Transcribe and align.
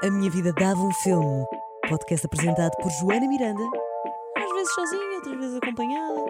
A 0.00 0.10
Minha 0.12 0.30
Vida 0.30 0.52
Dava 0.52 0.80
um 0.80 0.92
Filme. 0.92 1.44
Podcast 1.88 2.24
apresentado 2.24 2.70
por 2.80 2.88
Joana 2.88 3.26
Miranda. 3.26 3.64
Às 4.36 4.52
vezes 4.52 4.72
sozinha, 4.72 5.16
outras 5.16 5.36
vezes 5.36 5.56
acompanhada. 5.56 6.20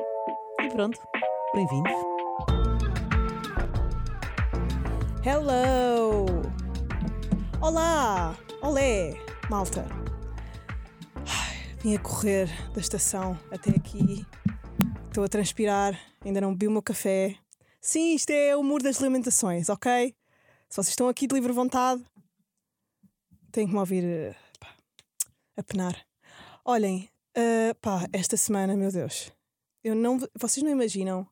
E 0.63 0.69
pronto, 0.71 0.99
bem-vindos. 1.54 1.93
Hello! 5.23 6.24
Olá! 7.60 8.35
Olé! 8.63 9.15
Malta! 9.51 9.85
Vim 11.81 11.95
a 11.95 11.99
correr 11.99 12.49
da 12.73 12.81
estação 12.81 13.38
até 13.50 13.69
aqui. 13.69 14.24
Estou 15.09 15.24
a 15.24 15.28
transpirar, 15.28 15.95
ainda 16.24 16.41
não 16.41 16.52
bebi 16.52 16.69
o 16.69 16.70
meu 16.70 16.82
café. 16.82 17.37
Sim, 17.82 18.14
isto 18.14 18.30
é 18.30 18.56
o 18.56 18.62
muro 18.62 18.82
das 18.82 18.98
lamentações, 18.98 19.69
ok? 19.69 20.16
Se 20.70 20.77
vocês 20.77 20.88
estão 20.88 21.06
aqui 21.06 21.27
de 21.27 21.34
livre 21.34 21.52
vontade, 21.52 22.02
têm 23.58 23.66
que 23.66 23.72
me 23.72 23.80
ouvir 23.80 24.04
eh, 24.04 24.36
pá, 24.60 24.76
a 25.56 25.62
penar. 25.64 26.06
Olhem, 26.64 27.10
eh, 27.34 27.74
pá, 27.82 28.06
esta 28.12 28.36
semana, 28.36 28.76
meu 28.76 28.92
Deus, 28.92 29.32
eu 29.82 29.96
não, 29.96 30.16
vocês 30.38 30.62
não 30.62 30.70
imaginam 30.70 31.26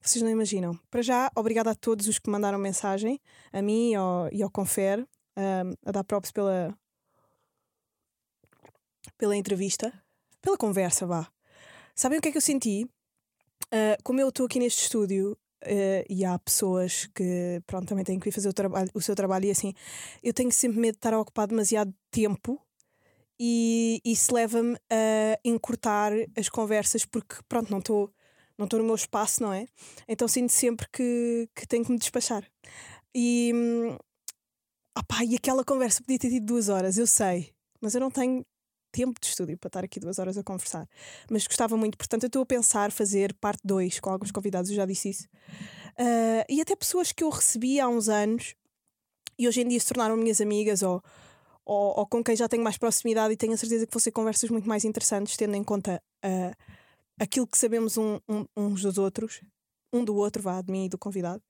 vocês 0.00 0.22
não 0.22 0.30
imaginam. 0.30 0.78
Para 0.90 1.02
já, 1.02 1.28
obrigada 1.34 1.72
a 1.72 1.74
todos 1.74 2.06
os 2.06 2.20
que 2.20 2.30
mandaram 2.30 2.56
mensagem, 2.56 3.20
a 3.52 3.60
mim 3.60 3.90
e 3.90 3.94
ao, 3.96 4.32
e 4.32 4.40
ao 4.40 4.48
Confer, 4.48 5.00
um, 5.36 5.74
a 5.84 5.90
dar 5.90 6.04
props 6.04 6.30
pela, 6.30 6.72
pela 9.18 9.36
entrevista, 9.36 9.92
pela 10.40 10.56
conversa, 10.56 11.04
vá. 11.04 11.28
Sabem 11.96 12.20
o 12.20 12.22
que 12.22 12.28
é 12.28 12.30
que 12.30 12.38
eu 12.38 12.42
senti? 12.42 12.84
Uh, 13.66 14.00
como 14.04 14.20
eu 14.20 14.28
estou 14.28 14.46
aqui 14.46 14.60
neste 14.60 14.84
estúdio 14.84 15.36
uh, 15.64 16.04
e 16.08 16.24
há 16.24 16.38
pessoas 16.38 17.06
que 17.14 17.62
pronto, 17.66 17.88
também 17.88 18.04
têm 18.04 18.18
que 18.18 18.28
ir 18.28 18.32
fazer 18.32 18.48
o, 18.48 18.52
trabalho, 18.52 18.90
o 18.94 19.00
seu 19.00 19.14
trabalho 19.14 19.46
e 19.46 19.50
assim, 19.50 19.74
eu 20.22 20.32
tenho 20.32 20.52
sempre 20.52 20.78
medo 20.78 20.94
de 20.94 20.98
estar 20.98 21.14
a 21.14 21.20
ocupar 21.20 21.46
demasiado 21.46 21.94
tempo 22.10 22.60
e 23.38 24.00
isso 24.04 24.34
leva-me 24.34 24.76
a 24.90 25.38
encurtar 25.44 26.12
as 26.36 26.48
conversas 26.48 27.04
porque 27.04 27.36
pronto, 27.48 27.70
não 27.70 27.78
estou 27.78 28.12
não 28.58 28.64
estou 28.64 28.80
no 28.80 28.86
meu 28.86 28.96
espaço, 28.96 29.40
não 29.40 29.52
é? 29.52 29.68
Então 30.08 30.26
sinto 30.26 30.50
sempre 30.50 30.88
que, 30.92 31.48
que 31.54 31.64
tenho 31.64 31.84
que 31.84 31.92
me 31.92 31.98
despachar. 31.98 32.44
E, 33.14 33.52
hum, 33.54 33.96
opá, 34.98 35.24
e 35.24 35.36
aquela 35.36 35.64
conversa 35.64 36.02
podia 36.02 36.18
ter 36.18 36.28
tido 36.28 36.46
duas 36.46 36.68
horas, 36.68 36.98
eu 36.98 37.06
sei, 37.06 37.54
mas 37.80 37.94
eu 37.94 38.00
não 38.00 38.10
tenho 38.10 38.44
tempo 38.90 39.20
de 39.20 39.26
estúdio 39.26 39.58
para 39.58 39.68
estar 39.68 39.84
aqui 39.84 40.00
duas 40.00 40.18
horas 40.18 40.36
a 40.38 40.42
conversar. 40.42 40.88
Mas 41.30 41.46
gostava 41.46 41.76
muito, 41.76 41.96
portanto, 41.96 42.24
eu 42.24 42.28
estou 42.28 42.42
a 42.42 42.46
pensar 42.46 42.92
fazer 42.92 43.34
parte 43.34 43.60
2 43.64 44.00
com 44.00 44.10
alguns 44.10 44.30
convidados, 44.30 44.70
eu 44.70 44.76
já 44.76 44.86
disse 44.86 45.10
isso. 45.10 45.28
Uh, 45.98 46.44
e 46.48 46.60
até 46.60 46.76
pessoas 46.76 47.12
que 47.12 47.24
eu 47.24 47.30
recebi 47.30 47.80
há 47.80 47.88
uns 47.88 48.08
anos 48.08 48.54
e 49.38 49.46
hoje 49.46 49.60
em 49.60 49.68
dia 49.68 49.80
se 49.80 49.86
tornaram 49.86 50.16
minhas 50.16 50.40
amigas 50.40 50.82
ou, 50.82 51.02
ou, 51.64 51.98
ou 51.98 52.06
com 52.06 52.22
quem 52.22 52.36
já 52.36 52.48
tenho 52.48 52.62
mais 52.62 52.76
proximidade 52.76 53.32
e 53.34 53.36
tenho 53.36 53.52
a 53.52 53.56
certeza 53.56 53.86
que 53.86 53.92
vão 53.92 54.00
ser 54.00 54.12
conversas 54.12 54.50
muito 54.50 54.68
mais 54.68 54.84
interessantes, 54.84 55.36
tendo 55.36 55.54
em 55.54 55.64
conta. 55.64 56.02
Uh, 56.24 56.54
aquilo 57.18 57.46
que 57.46 57.58
sabemos 57.58 57.96
um, 57.96 58.18
um, 58.28 58.46
uns 58.56 58.82
dos 58.82 58.96
outros, 58.96 59.42
um 59.92 60.04
do 60.04 60.14
outro, 60.14 60.42
vá, 60.42 60.62
de 60.62 60.70
mim 60.70 60.84
e 60.86 60.88
do 60.88 60.98
convidado. 60.98 61.42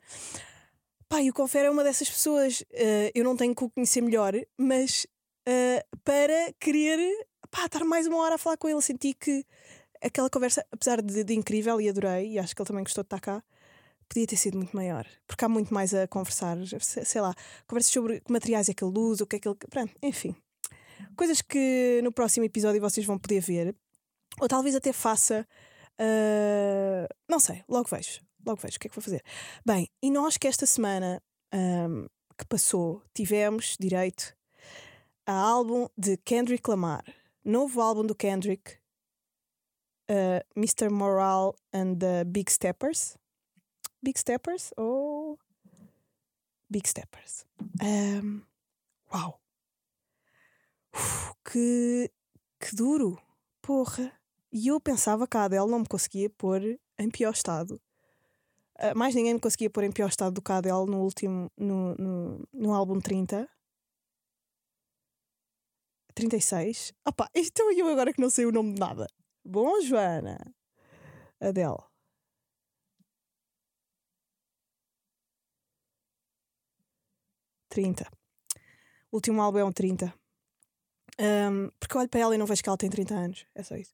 E 1.20 1.30
o 1.30 1.34
Confere 1.34 1.67
é 1.67 1.70
uma 1.70 1.83
dessas 1.83 2.08
pessoas. 2.08 2.61
Uh, 2.61 3.11
eu 3.14 3.25
não 3.25 3.36
tenho 3.36 3.55
que 3.55 3.64
o 3.64 3.70
conhecer 3.70 4.00
melhor, 4.00 4.34
mas 4.56 5.06
uh, 5.49 5.99
para 6.05 6.53
querer 6.61 7.27
pá, 7.51 7.65
estar 7.65 7.85
mais 7.85 8.07
uma 8.07 8.19
hora 8.19 8.35
a 8.35 8.39
falar 8.39 8.57
com 8.57 8.69
ele, 8.69 8.83
senti 8.83 9.15
que 9.15 9.45
aquela 10.03 10.29
conversa, 10.31 10.65
apesar 10.71 11.01
de, 11.03 11.25
de, 11.25 11.35
incrível 11.35 11.81
e 11.81 11.89
adorei, 11.89 12.33
e 12.33 12.39
acho 12.39 12.55
que 12.55 12.61
ele 12.61 12.69
também 12.69 12.85
gostou 12.85 13.03
de 13.03 13.07
estar 13.07 13.21
cá, 13.21 13.43
podia 14.09 14.27
ter 14.27 14.37
sido 14.37 14.57
muito 14.57 14.75
maior, 14.75 15.07
porque 15.27 15.45
há 15.45 15.49
muito 15.49 15.73
mais 15.73 15.93
a 15.95 16.07
conversar, 16.07 16.57
sei 16.81 17.21
lá, 17.21 17.35
conversas 17.67 17.93
sobre 17.93 18.21
que 18.21 18.33
materiais 18.33 18.69
é 18.69 18.75
que 18.75 18.85
ele 18.85 18.99
usa, 18.99 19.25
o 19.25 19.27
que 19.27 19.37
é 19.37 19.39
que 19.39 19.49
ele. 19.49 19.57
Pronto, 19.69 19.93
enfim. 20.03 20.35
Coisas 21.17 21.42
que 21.42 22.01
no 22.03 22.13
próximo 22.13 22.45
episódio 22.45 22.81
vocês 22.81 23.07
vão 23.07 23.19
poder 23.19 23.41
ver. 23.41 23.75
Ou 24.41 24.48
talvez 24.48 24.75
até 24.75 24.92
faça. 24.92 25.47
Uh, 26.01 27.07
não 27.29 27.39
sei, 27.39 27.63
logo 27.69 27.89
vejo. 27.89 28.20
Logo 28.47 28.61
vejo 28.61 28.77
o 28.77 28.81
que 28.81 28.87
é 28.87 28.91
que 28.91 28.97
vou 28.97 29.03
fazer. 29.03 29.23
Bem, 29.67 29.89
e 30.03 30.11
nós 30.11 30.37
que 30.37 30.48
esta 30.48 30.64
semana 30.64 31.23
um, 31.53 32.07
que 32.37 32.47
passou 32.47 33.03
tivemos 33.13 33.77
direito 33.79 34.38
a 35.28 35.34
álbum 35.34 35.86
de 35.94 36.16
Kendrick 36.16 36.68
Lamar. 36.70 37.05
Novo 37.44 37.83
álbum 37.83 38.02
do 38.02 38.14
Kendrick, 38.14 38.78
uh, 40.11 40.42
Mr. 40.56 40.90
Moral 40.90 41.55
and 41.70 41.96
the 41.98 42.24
Big 42.24 42.50
Steppers. 42.50 43.18
Big 44.02 44.18
Steppers 44.18 44.72
ou. 44.74 45.39
Big 46.70 46.89
Steppers. 46.89 47.44
Um, 47.83 48.42
uau! 49.12 49.39
Uf, 50.94 51.34
que, 51.45 52.10
que 52.58 52.74
duro! 52.74 53.20
Porra! 53.60 54.10
E 54.50 54.68
eu 54.68 54.80
pensava 54.80 55.27
que 55.27 55.36
a 55.36 55.45
Adele 55.45 55.70
não 55.70 55.80
me 55.80 55.86
conseguia 55.86 56.30
pôr 56.30 56.62
em 56.98 57.10
pior 57.10 57.33
estado. 57.33 57.78
Uh, 58.78 58.96
mais 58.96 59.14
ninguém 59.14 59.34
me 59.34 59.40
conseguia 59.40 59.68
pôr 59.68 59.84
em 59.84 59.92
pior 59.92 60.08
estado 60.08 60.33
do 60.33 60.42
que 60.42 60.52
a 60.52 60.56
Adele 60.56 60.86
no 60.86 61.02
último. 61.02 61.50
no, 61.55 61.95
no, 61.96 62.48
no 62.50 62.72
álbum 62.72 62.98
30. 62.98 63.46
36. 66.18 66.92
Opa, 67.06 67.30
então 67.33 67.70
eu 67.73 67.86
agora 67.89 68.12
que 68.12 68.20
não 68.20 68.29
sei 68.29 68.45
o 68.45 68.51
nome 68.51 68.74
de 68.74 68.80
nada. 68.80 69.06
Bom, 69.45 69.80
Joana. 69.80 70.36
Adele. 71.40 71.79
Trinta. 77.68 78.11
O 79.12 79.17
último 79.17 79.40
álbum 79.40 79.58
é 79.58 79.64
um 79.64 79.70
30. 79.70 80.12
Um, 81.20 81.70
porque 81.78 81.96
eu 81.96 82.01
olho 82.01 82.08
para 82.08 82.20
ela 82.20 82.34
e 82.34 82.39
não 82.39 82.46
vejo 82.46 82.62
que 82.62 82.68
ela 82.68 82.77
tem 82.77 82.90
30 82.90 83.14
anos. 83.14 83.46
É 83.55 83.62
só 83.62 83.77
isso. 83.77 83.92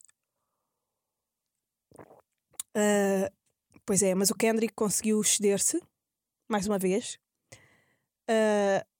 Uh, 2.75 3.29
pois 3.85 4.01
é, 4.01 4.15
mas 4.15 4.31
o 4.31 4.35
Kendrick 4.35 4.73
conseguiu 4.73 5.21
exceder-se, 5.21 5.79
mais 6.49 6.65
uma 6.67 6.79
vez. 6.79 7.19
Uh, 8.27 8.94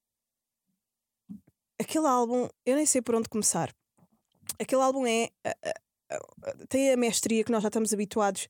aquele 1.79 2.07
álbum, 2.07 2.47
eu 2.65 2.75
nem 2.75 2.85
sei 2.85 3.01
por 3.01 3.15
onde 3.15 3.29
começar. 3.29 3.73
Aquele 4.59 4.81
álbum 4.81 5.05
é. 5.05 5.29
Uh, 5.45 6.67
tem 6.69 6.91
a 6.91 6.97
mestria 6.97 7.43
que 7.43 7.51
nós 7.51 7.63
já 7.63 7.69
estamos 7.69 7.93
habituados 7.93 8.47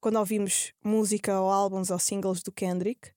quando 0.00 0.18
ouvimos 0.18 0.72
música 0.84 1.40
ou 1.40 1.50
álbuns 1.50 1.90
ou 1.90 1.98
singles 1.98 2.42
do 2.42 2.52
Kendrick, 2.52 3.10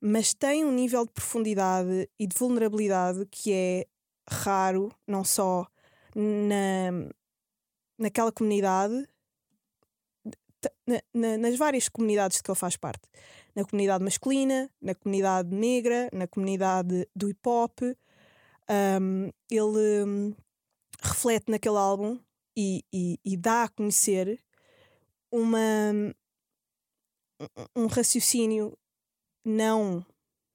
mas 0.00 0.34
tem 0.34 0.64
um 0.64 0.72
nível 0.72 1.04
de 1.04 1.12
profundidade 1.12 2.08
e 2.18 2.26
de 2.26 2.36
vulnerabilidade 2.36 3.26
que 3.30 3.52
é 3.52 3.86
raro, 4.30 4.92
não 5.06 5.24
só 5.24 5.66
na, 6.14 7.08
naquela 7.98 8.32
comunidade, 8.32 9.08
na, 10.86 11.00
na, 11.14 11.38
nas 11.38 11.56
várias 11.56 11.88
comunidades 11.88 12.38
de 12.38 12.42
que 12.42 12.50
ele 12.50 12.58
faz 12.58 12.76
parte. 12.76 13.02
Na 13.54 13.64
comunidade 13.64 14.04
masculina, 14.04 14.70
na 14.80 14.94
comunidade 14.94 15.54
negra, 15.54 16.08
na 16.12 16.26
comunidade 16.26 17.08
do 17.14 17.28
hip 17.28 17.48
hop. 17.48 17.80
Um, 18.70 19.30
ele 19.50 20.04
um, 20.04 20.34
reflete 21.00 21.50
naquele 21.50 21.76
álbum 21.76 22.20
e, 22.56 22.84
e, 22.92 23.18
e, 23.24 23.36
dá 23.36 23.64
a 23.64 23.68
conhecer 23.68 24.38
uma, 25.32 25.92
um 27.74 27.86
raciocínio 27.86 28.76
não 29.44 30.04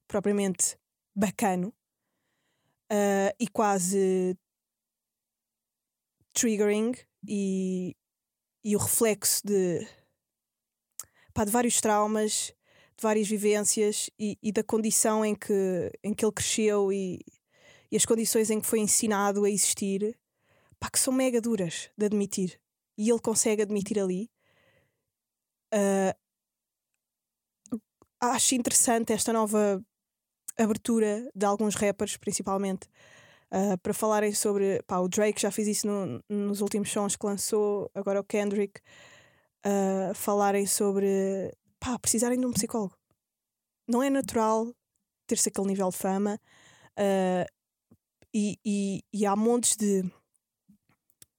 propriamente 0.06 0.78
bacano 1.14 1.74
uh, 2.92 3.34
e 3.38 3.48
quase 3.48 4.36
triggering 6.32 6.94
e, 7.26 7.96
e 8.62 8.76
o 8.76 8.78
reflexo 8.78 9.46
de, 9.46 9.86
pá, 11.32 11.44
de 11.44 11.50
vários 11.50 11.80
traumas, 11.80 12.52
de 12.96 13.02
várias 13.02 13.28
vivências 13.28 14.10
e, 14.18 14.38
e, 14.42 14.52
da 14.52 14.62
condição 14.62 15.24
em 15.24 15.34
que, 15.34 15.90
em 16.02 16.12
que 16.12 16.24
ele 16.24 16.32
cresceu 16.32 16.92
e, 16.92 17.20
e 17.94 17.96
as 17.96 18.04
condições 18.04 18.50
em 18.50 18.60
que 18.60 18.66
foi 18.66 18.80
ensinado 18.80 19.44
a 19.44 19.48
existir, 19.48 20.18
pá, 20.80 20.90
que 20.90 20.98
são 20.98 21.12
mega 21.12 21.40
duras 21.40 21.90
de 21.96 22.06
admitir. 22.06 22.60
E 22.98 23.08
ele 23.08 23.20
consegue 23.20 23.62
admitir 23.62 24.00
ali. 24.00 24.28
Uh, 25.72 26.12
acho 28.20 28.56
interessante 28.56 29.12
esta 29.12 29.32
nova 29.32 29.80
abertura 30.58 31.30
de 31.32 31.46
alguns 31.46 31.76
rappers, 31.76 32.16
principalmente, 32.16 32.88
uh, 33.52 33.78
para 33.80 33.94
falarem 33.94 34.34
sobre. 34.34 34.82
Pá, 34.88 34.98
o 34.98 35.08
Drake 35.08 35.40
já 35.40 35.52
fez 35.52 35.68
isso 35.68 35.86
no, 35.86 36.20
nos 36.28 36.60
últimos 36.60 36.90
sons 36.90 37.14
que 37.14 37.24
lançou, 37.24 37.88
agora 37.94 38.18
o 38.18 38.24
Kendrick, 38.24 38.80
uh, 39.64 40.12
falarem 40.16 40.66
sobre. 40.66 41.56
pá, 41.78 41.96
precisarem 41.96 42.40
de 42.40 42.46
um 42.46 42.52
psicólogo. 42.52 42.98
Não 43.86 44.02
é 44.02 44.10
natural 44.10 44.74
ter-se 45.28 45.48
aquele 45.48 45.68
nível 45.68 45.90
de 45.90 45.96
fama 45.96 46.40
uh, 46.98 47.54
e, 48.34 48.58
e, 48.64 49.04
e, 49.12 49.24
há 49.24 49.36
montes 49.36 49.76
de. 49.76 50.02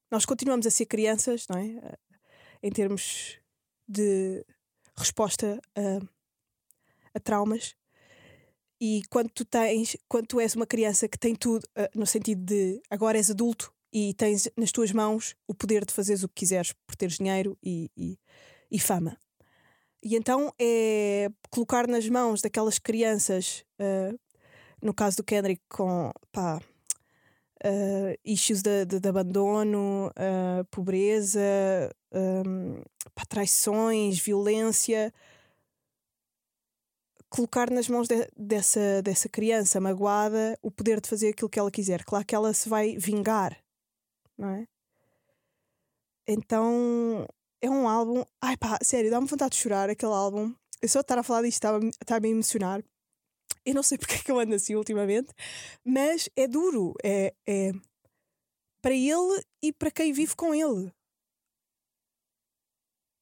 Nós 0.09 0.25
continuamos 0.25 0.65
a 0.65 0.71
ser 0.71 0.85
crianças, 0.85 1.45
não 1.49 1.59
é? 1.59 1.97
em 2.63 2.71
termos 2.71 3.37
de 3.87 4.43
resposta 4.97 5.59
a, 5.75 5.99
a 7.13 7.19
traumas 7.19 7.75
e 8.79 9.03
quando 9.09 9.29
tu 9.29 9.45
tens, 9.45 9.95
quando 10.07 10.27
tu 10.27 10.39
és 10.39 10.55
uma 10.55 10.65
criança 10.65 11.07
que 11.07 11.17
tem 11.17 11.35
tudo, 11.35 11.63
uh, 11.77 11.87
no 11.97 12.05
sentido 12.05 12.43
de 12.43 12.81
agora 12.89 13.17
és 13.17 13.29
adulto 13.29 13.73
e 13.93 14.13
tens 14.13 14.49
nas 14.57 14.71
tuas 14.71 14.91
mãos 14.91 15.35
o 15.47 15.53
poder 15.53 15.85
de 15.85 15.93
fazeres 15.93 16.23
o 16.23 16.27
que 16.27 16.35
quiseres 16.35 16.73
por 16.85 16.95
teres 16.95 17.17
dinheiro 17.17 17.57
e, 17.63 17.89
e, 17.95 18.19
e 18.69 18.79
fama. 18.79 19.17
E 20.03 20.15
então 20.15 20.53
é 20.59 21.29
colocar 21.49 21.87
nas 21.87 22.07
mãos 22.09 22.41
daquelas 22.41 22.77
crianças, 22.77 23.63
uh, 23.79 24.19
no 24.81 24.93
caso 24.93 25.17
do 25.17 25.23
Kendrick, 25.23 25.61
com 25.69 26.11
pá, 26.31 26.61
uh, 27.65 28.19
issues 28.23 28.61
de, 28.61 28.85
de, 28.85 28.99
de 28.99 29.09
abandono, 29.09 30.07
uh, 30.09 30.65
pobreza, 30.69 31.41
um, 32.13 32.81
traições, 33.27 34.19
violência. 34.19 35.13
Colocar 37.29 37.69
nas 37.69 37.89
mãos 37.89 38.07
de, 38.07 38.29
dessa, 38.37 39.01
dessa 39.01 39.27
criança 39.27 39.81
magoada 39.81 40.57
o 40.61 40.71
poder 40.71 41.01
de 41.01 41.09
fazer 41.09 41.29
aquilo 41.29 41.49
que 41.49 41.59
ela 41.59 41.71
quiser. 41.71 42.03
Claro 42.05 42.25
que 42.25 42.35
ela 42.35 42.53
se 42.53 42.69
vai 42.69 42.95
vingar, 42.97 43.57
não 44.37 44.49
é? 44.49 44.67
Então 46.27 47.27
é 47.61 47.69
um 47.69 47.87
álbum. 47.89 48.23
Ai 48.41 48.55
pá, 48.57 48.77
sério, 48.81 49.11
dá-me 49.11 49.27
vontade 49.27 49.51
de 49.51 49.57
chorar 49.57 49.89
aquele 49.89 50.13
álbum. 50.13 50.53
Eu 50.81 50.89
só 50.89 51.01
estar 51.01 51.17
a 51.17 51.23
falar 51.23 51.41
disto 51.41 51.63
estava 51.63 52.25
a 52.25 52.29
emocionar. 52.29 52.83
Eu 53.65 53.73
não 53.73 53.83
sei 53.83 53.97
porque 53.99 54.15
é 54.15 54.19
que 54.19 54.31
eu 54.31 54.39
ando 54.39 54.55
assim 54.55 54.75
ultimamente, 54.75 55.33
mas 55.83 56.29
é 56.35 56.47
duro. 56.47 56.93
É, 57.03 57.33
é 57.47 57.71
para 58.81 58.93
ele 58.93 59.43
e 59.63 59.73
para 59.73 59.89
quem 59.89 60.13
vive 60.13 60.35
com 60.35 60.53
ele. 60.53 60.93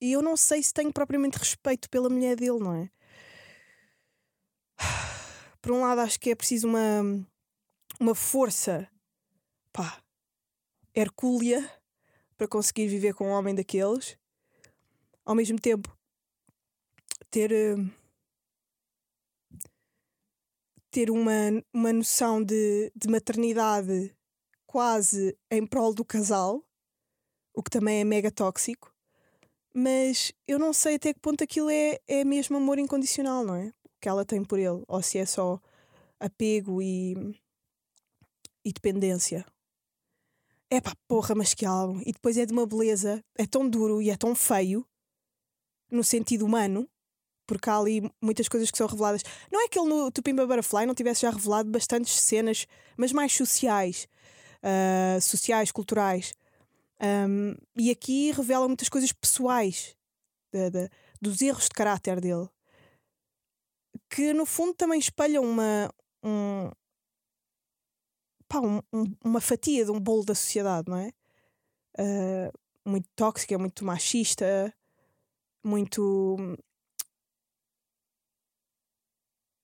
E 0.01 0.11
eu 0.11 0.21
não 0.21 0.35
sei 0.35 0.61
se 0.61 0.73
tenho 0.73 0.91
propriamente 0.91 1.37
respeito 1.37 1.89
pela 1.89 2.09
mulher 2.09 2.35
dele, 2.35 2.59
não 2.59 2.75
é? 2.75 2.91
Por 5.61 5.71
um 5.71 5.81
lado, 5.81 6.01
acho 6.01 6.19
que 6.19 6.31
é 6.31 6.35
preciso 6.35 6.67
uma, 6.67 7.25
uma 7.97 8.13
força, 8.13 8.89
pá, 9.71 10.03
hercúlea 10.93 11.81
para 12.35 12.49
conseguir 12.49 12.87
viver 12.87 13.13
com 13.13 13.29
um 13.29 13.31
homem 13.31 13.55
daqueles. 13.55 14.17
Ao 15.23 15.33
mesmo 15.33 15.57
tempo, 15.57 15.97
ter. 17.31 17.51
Uh, 17.51 18.02
ter 20.93 21.09
uma, 21.09 21.31
uma 21.73 21.91
noção 21.91 22.41
de, 22.43 22.91
de 22.95 23.07
maternidade 23.09 24.15
quase 24.67 25.35
em 25.49 25.65
prol 25.65 25.91
do 25.91 26.05
casal, 26.05 26.63
o 27.51 27.63
que 27.63 27.71
também 27.71 27.99
é 27.99 28.03
mega 28.03 28.31
tóxico, 28.31 28.93
mas 29.73 30.31
eu 30.47 30.59
não 30.59 30.71
sei 30.71 30.95
até 30.95 31.11
que 31.11 31.19
ponto 31.19 31.43
aquilo 31.43 31.71
é, 31.71 31.99
é 32.07 32.23
mesmo 32.23 32.57
amor 32.57 32.77
incondicional, 32.77 33.43
não 33.43 33.55
é? 33.55 33.73
Que 33.99 34.07
ela 34.07 34.23
tem 34.23 34.43
por 34.43 34.59
ele, 34.59 34.83
ou 34.87 35.01
se 35.01 35.17
é 35.17 35.25
só 35.25 35.59
apego 36.19 36.79
e, 36.79 37.15
e 38.63 38.71
dependência. 38.71 39.43
É 40.69 40.79
pá, 40.79 40.93
porra, 41.07 41.33
mas 41.33 41.55
que 41.55 41.65
álbum. 41.65 42.01
E 42.05 42.11
depois 42.11 42.37
é 42.37 42.45
de 42.45 42.53
uma 42.53 42.67
beleza, 42.67 43.23
é 43.35 43.47
tão 43.47 43.67
duro 43.67 43.99
e 43.99 44.11
é 44.11 44.15
tão 44.15 44.35
feio, 44.35 44.87
no 45.89 46.03
sentido 46.03 46.45
humano, 46.45 46.87
porque 47.45 47.69
há 47.69 47.77
ali 47.77 48.09
muitas 48.21 48.47
coisas 48.47 48.71
que 48.71 48.77
são 48.77 48.87
reveladas. 48.87 49.23
Não 49.51 49.63
é 49.63 49.67
que 49.67 49.77
ele 49.77 49.89
no 49.89 50.11
Tupimba 50.11 50.45
Butterfly 50.45 50.85
não 50.85 50.95
tivesse 50.95 51.21
já 51.21 51.29
revelado 51.29 51.69
bastantes 51.69 52.19
cenas, 52.19 52.67
mas 52.97 53.11
mais 53.11 53.33
sociais, 53.33 54.07
uh, 54.63 55.21
sociais, 55.21 55.71
culturais. 55.71 56.33
Um, 57.01 57.55
e 57.75 57.91
aqui 57.91 58.31
revela 58.31 58.67
muitas 58.67 58.87
coisas 58.87 59.11
pessoais 59.11 59.95
de, 60.51 60.69
de, 60.69 60.89
dos 61.21 61.41
erros 61.41 61.65
de 61.65 61.71
caráter 61.71 62.21
dele, 62.21 62.47
que 64.09 64.33
no 64.33 64.45
fundo 64.45 64.73
também 64.73 64.99
espelham 64.99 65.43
uma, 65.43 65.89
um, 66.23 66.71
pá, 68.47 68.59
um, 68.61 68.81
uma 69.23 69.41
fatia 69.41 69.83
de 69.83 69.91
um 69.91 69.99
bolo 69.99 70.23
da 70.23 70.35
sociedade, 70.35 70.89
não 70.89 70.97
é? 70.97 71.11
Uh, 71.99 72.89
muito 72.89 73.07
tóxica, 73.15 73.57
muito 73.57 73.83
machista, 73.83 74.73
muito 75.63 76.37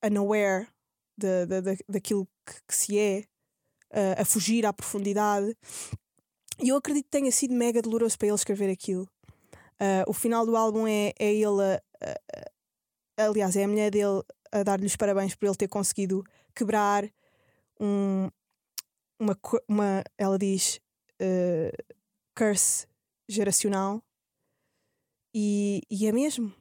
unaware 0.04 0.68
de, 1.18 1.46
de, 1.46 1.62
de, 1.62 1.84
daquilo 1.88 2.28
que, 2.46 2.54
que, 2.68 2.76
se 2.76 2.98
é, 2.98 3.26
uh, 3.92 4.22
a 4.22 4.26
fugir 4.26 4.66
à 4.66 4.74
profundidade. 4.74 5.56
E 6.62 6.70
eu 6.70 6.78
acredito 6.78 7.06
que 7.06 7.12
tenha 7.12 7.32
sido 7.32 7.54
mega 7.54 7.82
doloroso 7.82 8.18
para 8.18 8.28
ele 8.28 8.36
escrever 8.36 8.70
aquilo. 8.70 9.08
Uh, 9.82 10.04
o 10.08 10.14
final 10.14 10.46
do 10.46 10.56
álbum 10.56 10.88
é, 10.88 11.14
é 11.18 11.34
ele, 11.34 11.64
a, 11.64 11.82
a, 13.18 13.26
aliás, 13.26 13.56
é 13.56 13.64
a 13.64 13.68
mulher 13.68 13.92
dele 13.92 14.22
a 14.52 14.64
dar-lhe 14.64 14.86
os 14.86 14.96
parabéns 14.96 15.36
por 15.36 15.46
ele 15.46 15.56
ter 15.56 15.68
conseguido 15.68 16.24
quebrar 16.56 17.10
um, 17.80 18.30
uma, 19.20 19.38
uma 19.68 20.04
ela 20.18 20.38
diz, 20.38 20.80
uh, 21.22 21.96
curse 22.36 22.88
geracional. 23.28 24.04
E, 25.34 25.82
e 25.90 26.08
é 26.08 26.12
mesmo. 26.12 26.54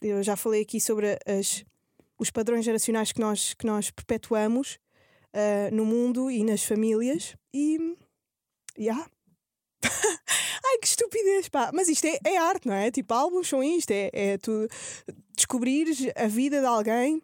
Eu 0.00 0.22
já 0.22 0.36
falei 0.36 0.62
aqui 0.62 0.80
sobre 0.80 1.18
as, 1.26 1.64
os 2.18 2.30
padrões 2.30 2.64
geracionais 2.64 3.12
que 3.12 3.20
nós, 3.20 3.54
que 3.54 3.66
nós 3.66 3.90
perpetuamos 3.90 4.78
uh, 5.34 5.74
no 5.74 5.84
mundo 5.84 6.30
e 6.30 6.44
nas 6.44 6.64
famílias. 6.64 7.36
E. 7.52 7.96
Yeah. 8.78 9.08
Ai, 10.66 10.78
que 10.78 10.86
estupidez, 10.86 11.48
pá! 11.48 11.70
Mas 11.72 11.88
isto 11.88 12.06
é, 12.06 12.18
é 12.24 12.36
arte, 12.36 12.66
não 12.66 12.74
é? 12.74 12.90
Tipo, 12.90 13.14
álbuns 13.14 13.48
são 13.48 13.62
isto, 13.62 13.90
é, 13.90 14.10
é 14.12 14.38
tu 14.38 14.68
descobrires 15.34 15.98
a 16.16 16.26
vida 16.26 16.60
de 16.60 16.66
alguém 16.66 17.22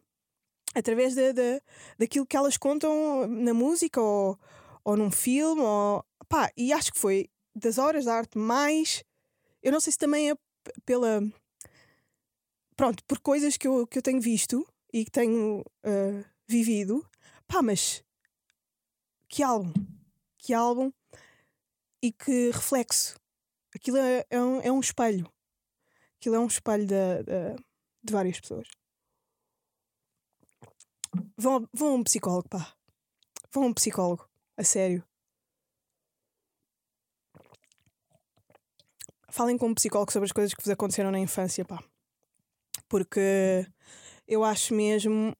através 0.74 1.14
de, 1.14 1.32
de, 1.32 1.62
daquilo 1.98 2.26
que 2.26 2.36
elas 2.36 2.56
contam 2.56 3.26
na 3.26 3.52
música 3.52 4.00
ou, 4.00 4.38
ou 4.84 4.96
num 4.96 5.10
filme. 5.10 5.62
Ou, 5.62 6.04
pá, 6.28 6.50
e 6.56 6.72
acho 6.72 6.92
que 6.92 6.98
foi 6.98 7.28
das 7.54 7.78
horas 7.78 8.04
de 8.04 8.10
arte 8.10 8.38
mais. 8.38 9.04
Eu 9.62 9.72
não 9.72 9.80
sei 9.80 9.92
se 9.92 9.98
também 9.98 10.30
é 10.30 10.34
pela. 10.84 11.20
Pronto, 12.76 13.04
por 13.04 13.18
coisas 13.18 13.56
que 13.56 13.68
eu, 13.68 13.86
que 13.86 13.98
eu 13.98 14.02
tenho 14.02 14.20
visto 14.20 14.66
e 14.92 15.04
que 15.04 15.10
tenho 15.10 15.60
uh, 15.60 16.24
vivido. 16.46 17.08
Pá, 17.46 17.62
mas 17.62 18.04
que 19.28 19.42
álbum! 19.42 19.72
Que 20.38 20.52
álbum! 20.52 20.92
E 22.02 22.12
que 22.12 22.50
reflexo! 22.50 23.18
Aquilo 23.74 23.96
é, 23.96 24.26
é, 24.28 24.40
um, 24.40 24.60
é 24.60 24.70
um 24.70 24.80
espelho. 24.80 25.32
Aquilo 26.16 26.36
é 26.36 26.38
um 26.38 26.46
espelho 26.46 26.86
de, 26.86 27.22
de, 27.24 27.56
de 28.02 28.12
várias 28.12 28.38
pessoas. 28.38 28.68
Vão, 31.36 31.68
vão 31.72 31.88
a 31.88 31.94
um 31.94 32.04
psicólogo, 32.04 32.48
pá. 32.48 32.74
Vão 33.50 33.64
a 33.64 33.66
um 33.66 33.74
psicólogo. 33.74 34.28
A 34.56 34.64
sério. 34.64 35.04
Falem 39.30 39.56
com 39.56 39.68
um 39.68 39.74
psicólogo 39.74 40.12
sobre 40.12 40.26
as 40.26 40.32
coisas 40.32 40.52
que 40.52 40.62
vos 40.62 40.70
aconteceram 40.70 41.10
na 41.10 41.18
infância, 41.18 41.64
pá. 41.64 41.82
Porque 42.88 43.66
eu 44.32 44.42
acho 44.42 44.74
mesmo 44.74 45.36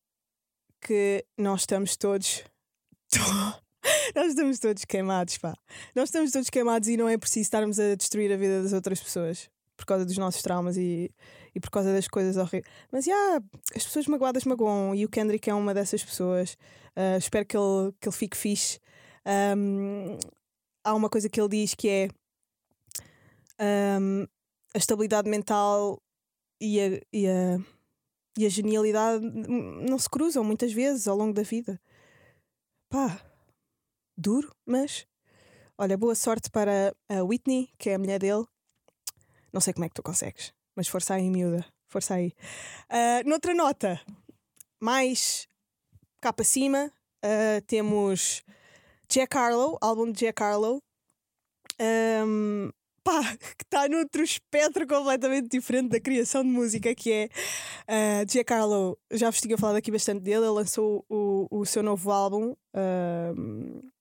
que 0.79 1.25
nós 1.39 1.63
estamos 1.63 1.97
todos. 1.97 2.45
nós 4.15 4.29
estamos 4.29 4.59
todos 4.59 4.85
queimados, 4.85 5.39
pá. 5.39 5.55
Nós 5.95 6.11
estamos 6.11 6.31
todos 6.31 6.51
queimados 6.51 6.89
e 6.89 6.97
não 6.99 7.09
é 7.09 7.17
preciso 7.17 7.41
estarmos 7.41 7.79
a 7.79 7.95
destruir 7.95 8.31
a 8.31 8.37
vida 8.37 8.63
das 8.63 8.75
outras 8.75 9.01
pessoas 9.01 9.49
por 9.79 9.87
causa 9.87 10.05
dos 10.05 10.19
nossos 10.19 10.43
traumas 10.43 10.77
e, 10.77 11.11
e 11.55 11.59
por 11.59 11.71
causa 11.71 11.91
das 11.91 12.07
coisas 12.07 12.37
horríveis. 12.37 12.67
Mas, 12.91 13.07
já, 13.07 13.13
yeah, 13.13 13.45
as 13.75 13.85
pessoas 13.85 14.07
magoadas 14.07 14.45
magoam 14.45 14.95
e 14.95 15.07
o 15.07 15.09
Kendrick 15.09 15.49
é 15.49 15.55
uma 15.55 15.73
dessas 15.73 16.05
pessoas. 16.05 16.53
Uh, 16.95 17.17
espero 17.17 17.47
que 17.47 17.57
ele, 17.57 17.93
que 17.99 18.09
ele 18.09 18.17
fique 18.17 18.37
fixe. 18.37 18.79
Um, 19.57 20.19
há 20.85 20.95
uma 20.95 21.09
coisa 21.09 21.31
que 21.31 21.41
ele 21.41 21.49
diz 21.49 21.75
que 21.75 21.89
é 21.89 22.09
um, 23.99 24.27
a 24.75 24.79
estabilidade 24.79 25.31
mental 25.31 25.99
e 26.61 26.79
a, 26.79 27.01
e 27.11 27.27
a 27.27 27.59
e 28.37 28.47
a 28.47 28.49
genialidade 28.49 29.25
não 29.25 29.99
se 29.99 30.09
cruzam 30.09 30.43
muitas 30.43 30.73
vezes 30.73 31.07
ao 31.07 31.17
longo 31.17 31.33
da 31.33 31.43
vida. 31.43 31.81
Pá, 32.89 33.21
duro, 34.17 34.55
mas 34.67 35.07
olha, 35.79 35.97
boa 35.97 36.15
sorte 36.15 36.51
para 36.51 36.95
a 37.09 37.23
Whitney, 37.23 37.71
que 37.79 37.91
é 37.91 37.95
a 37.95 37.99
mulher 37.99 38.19
dele. 38.19 38.45
Não 39.53 39.61
sei 39.61 39.73
como 39.73 39.85
é 39.85 39.89
que 39.89 39.95
tu 39.95 40.03
consegues, 40.03 40.53
mas 40.75 40.89
força 40.89 41.15
aí, 41.15 41.29
miúda, 41.31 41.67
força 41.89 42.15
aí. 42.15 42.33
Uh, 42.91 43.29
noutra 43.29 43.55
nota, 43.55 44.01
mais 44.81 45.47
cá 46.21 46.33
para 46.33 46.45
cima, 46.45 46.91
uh, 47.25 47.61
temos 47.67 48.43
Jack 49.09 49.37
Harlow, 49.37 49.77
álbum 49.81 50.11
de 50.11 50.21
Jack 50.21 50.43
Harlow. 50.43 50.83
Um, 51.81 52.71
pá, 53.05 53.37
que 53.57 53.65
está 53.65 53.89
noutro 53.89 54.23
espectro 54.23 54.87
completamente 54.87 55.49
diferente 55.49 55.91
da 55.91 56.01
criação 56.01 56.43
de 56.43 56.51
música, 56.51 56.95
que 56.95 57.13
é 57.13 57.29
uh, 57.89 58.31
Giancarlo. 58.31 58.99
Já 59.11 59.31
vos 59.31 59.41
tinha 59.41 59.59
falado 59.59 59.77
aqui 59.77 59.91
bastante 59.91 60.21
dele. 60.21 60.45
Ele 60.45 60.51
lançou 60.51 61.05
o, 61.09 61.47
o 61.51 61.65
seu 61.65 61.83
novo 61.83 62.11
álbum. 62.11 62.55
Uh, 62.75 63.93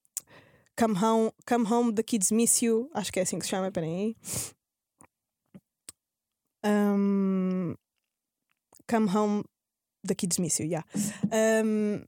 Come 0.77 0.97
Home, 0.97 1.31
Come 1.47 1.71
Home, 1.71 1.93
The 1.93 2.03
Kids 2.03 2.31
Miss 2.31 2.61
You, 2.61 2.89
acho 2.93 3.11
que 3.11 3.19
é 3.19 3.23
assim 3.23 3.37
que 3.37 3.45
se 3.45 3.51
chama, 3.51 3.71
peraí. 3.71 4.15
Um, 6.65 7.75
Come 8.89 9.09
Home, 9.15 9.43
daqui 10.03 10.25
de 10.27 10.35
Smício, 10.35 10.67
já. 10.67 10.83
Um, 11.63 12.03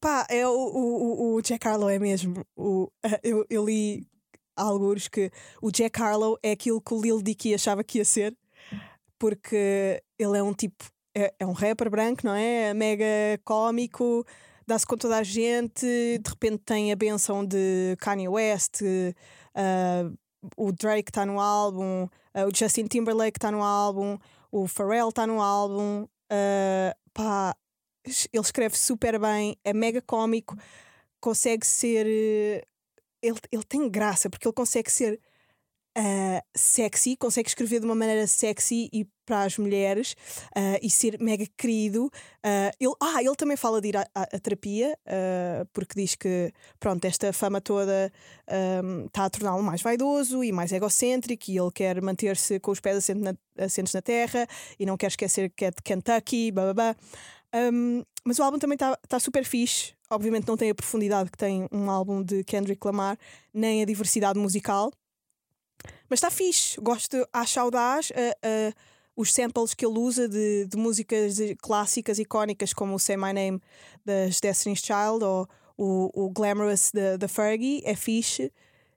pá, 0.00 0.26
é 0.30 0.46
o, 0.46 0.52
o, 0.52 1.34
o 1.34 1.42
Jack 1.42 1.66
Harlow 1.66 1.88
é 1.88 1.98
mesmo. 1.98 2.44
O, 2.56 2.88
eu, 3.22 3.44
eu 3.50 3.64
li 3.64 4.06
alguns 4.56 5.08
que 5.08 5.30
o 5.60 5.70
Jack 5.70 6.00
Harlow 6.00 6.38
é 6.42 6.52
aquilo 6.52 6.80
que 6.80 6.94
o 6.94 7.00
Lil 7.00 7.22
Dicky 7.22 7.54
achava 7.54 7.84
que 7.84 7.98
ia 7.98 8.04
ser, 8.04 8.36
porque 9.18 10.02
ele 10.18 10.38
é 10.38 10.42
um 10.42 10.52
tipo, 10.52 10.84
é, 11.14 11.34
é 11.38 11.46
um 11.46 11.52
rapper 11.52 11.90
branco, 11.90 12.22
não 12.24 12.34
é? 12.34 12.74
Mega 12.74 13.04
cómico, 13.44 14.24
dá-se 14.66 14.86
com 14.86 14.96
toda 14.96 15.18
a 15.18 15.22
gente, 15.22 15.86
de 15.86 16.30
repente 16.30 16.58
tem 16.64 16.92
a 16.92 16.96
benção 16.96 17.44
de 17.44 17.96
Kanye 18.00 18.28
West, 18.28 18.80
uh, 18.82 20.18
o 20.56 20.72
Drake 20.72 21.10
está 21.10 21.24
no 21.24 21.40
álbum, 21.40 22.04
uh, 22.04 22.46
o 22.46 22.54
Justin 22.54 22.86
Timberlake 22.86 23.38
está 23.38 23.50
no 23.50 23.62
álbum, 23.62 24.18
o 24.50 24.66
Pharrell 24.68 25.08
está 25.08 25.26
no 25.26 25.40
álbum. 25.40 26.06
Uh, 26.30 26.94
pá, 27.12 27.54
ele 28.04 28.42
escreve 28.42 28.76
super 28.76 29.18
bem, 29.18 29.56
é 29.64 29.72
mega 29.72 30.00
cómico, 30.02 30.56
consegue 31.20 31.66
ser. 31.66 32.66
Ele, 33.24 33.38
ele 33.50 33.64
tem 33.64 33.88
graça, 33.88 34.28
porque 34.28 34.46
ele 34.46 34.54
consegue 34.54 34.90
ser 34.90 35.20
uh, 35.98 36.42
sexy, 36.54 37.16
consegue 37.16 37.48
escrever 37.48 37.80
de 37.80 37.86
uma 37.86 37.94
maneira 37.94 38.26
sexy 38.26 38.88
e 38.92 39.06
para 39.24 39.44
as 39.44 39.56
mulheres 39.56 40.12
uh, 40.54 40.78
e 40.82 40.90
ser 40.90 41.18
mega 41.18 41.46
querido. 41.56 42.06
Uh, 42.06 42.70
ele, 42.78 42.94
ah, 43.00 43.22
ele 43.22 43.34
também 43.36 43.56
fala 43.56 43.80
de 43.80 43.88
ir 43.88 43.96
à, 43.96 44.06
à, 44.14 44.22
à 44.22 44.38
terapia, 44.38 44.98
porque 45.72 46.00
diz 46.00 46.14
que 46.14 46.52
pronto, 46.78 47.04
esta 47.04 47.32
fama 47.32 47.60
toda 47.60 48.12
um, 48.82 49.06
está 49.06 49.24
a 49.24 49.30
torná-lo 49.30 49.62
mais 49.62 49.80
vaidoso 49.80 50.44
e 50.44 50.52
mais 50.52 50.72
egocêntrico 50.72 51.50
e 51.50 51.58
ele 51.58 51.70
quer 51.72 52.00
manter-se 52.02 52.60
com 52.60 52.70
os 52.70 52.80
pés 52.80 52.96
assentos 52.96 53.92
na, 53.92 53.98
na 53.98 54.02
terra 54.02 54.46
e 54.78 54.84
não 54.84 54.96
quer 54.96 55.06
esquecer 55.06 55.50
que 55.50 55.64
é 55.64 55.70
de 55.70 55.82
Kentucky, 55.82 56.50
babá. 56.50 56.94
Um, 57.54 58.02
mas 58.24 58.38
o 58.40 58.42
álbum 58.42 58.58
também 58.58 58.74
está 58.74 58.96
tá 59.08 59.20
super 59.20 59.44
fixe. 59.44 59.94
Obviamente 60.10 60.48
não 60.48 60.56
tem 60.56 60.70
a 60.70 60.74
profundidade 60.74 61.30
que 61.30 61.38
tem 61.38 61.68
um 61.70 61.88
álbum 61.88 62.22
de 62.22 62.42
Kendrick 62.42 62.84
Lamar, 62.84 63.16
nem 63.52 63.82
a 63.82 63.84
diversidade 63.84 64.38
musical. 64.38 64.92
Mas 66.08 66.18
está 66.18 66.30
fixe. 66.30 66.80
Gosto, 66.80 67.26
acho 67.32 67.60
audaz. 67.60 68.10
Os 69.16 69.32
samples 69.32 69.74
que 69.74 69.86
ele 69.86 69.98
usa 69.98 70.28
de, 70.28 70.66
de 70.66 70.76
músicas 70.76 71.36
clássicas 71.62 72.18
icónicas, 72.18 72.72
como 72.72 72.94
o 72.94 72.98
Say 72.98 73.16
My 73.16 73.32
Name 73.32 73.60
das 74.04 74.40
Destiny's 74.40 74.80
Child 74.80 75.24
ou 75.24 75.48
o, 75.76 76.24
o 76.24 76.30
Glamorous 76.30 76.90
da 77.18 77.28
Fergie, 77.28 77.82
é 77.84 77.94
fixe. 77.94 78.52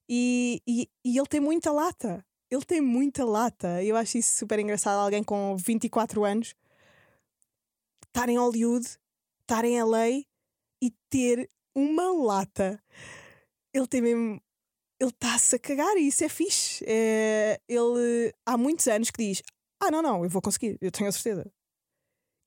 E, 0.10 0.62
e, 0.66 0.90
e 1.06 1.18
ele 1.18 1.28
tem 1.28 1.40
muita 1.40 1.72
lata. 1.72 2.26
Ele 2.50 2.64
tem 2.64 2.82
muita 2.82 3.26
lata. 3.26 3.84
Eu 3.84 3.96
acho 3.96 4.18
isso 4.18 4.38
super 4.38 4.58
engraçado. 4.58 5.00
Alguém 5.00 5.24
com 5.24 5.56
24 5.58 6.24
anos 6.24 6.56
estar 8.18 8.30
em 8.30 8.38
Hollywood, 8.38 8.88
estar 9.42 9.64
em 9.64 9.82
LA 9.82 10.24
e 10.82 10.92
ter 11.08 11.50
uma 11.76 12.12
lata. 12.12 12.84
Ele 13.72 13.88
tem 13.88 14.02
mesmo. 14.02 14.42
Ele 15.00 15.12
está-se 15.12 15.56
a 15.56 15.60
cagar 15.60 15.96
e 15.98 16.08
isso 16.08 16.24
é 16.24 16.30
fixe. 16.30 16.84
É, 16.88 17.62
ele 17.70 18.34
há 18.44 18.58
muitos 18.58 18.88
anos 18.88 19.12
que 19.12 19.24
diz: 19.24 19.44
Ah, 19.80 19.92
não, 19.92 20.02
não, 20.02 20.24
eu 20.24 20.30
vou 20.30 20.42
conseguir, 20.42 20.80
eu 20.82 20.92
tenho 20.92 21.08
a 21.08 21.12
certeza. 21.12 21.46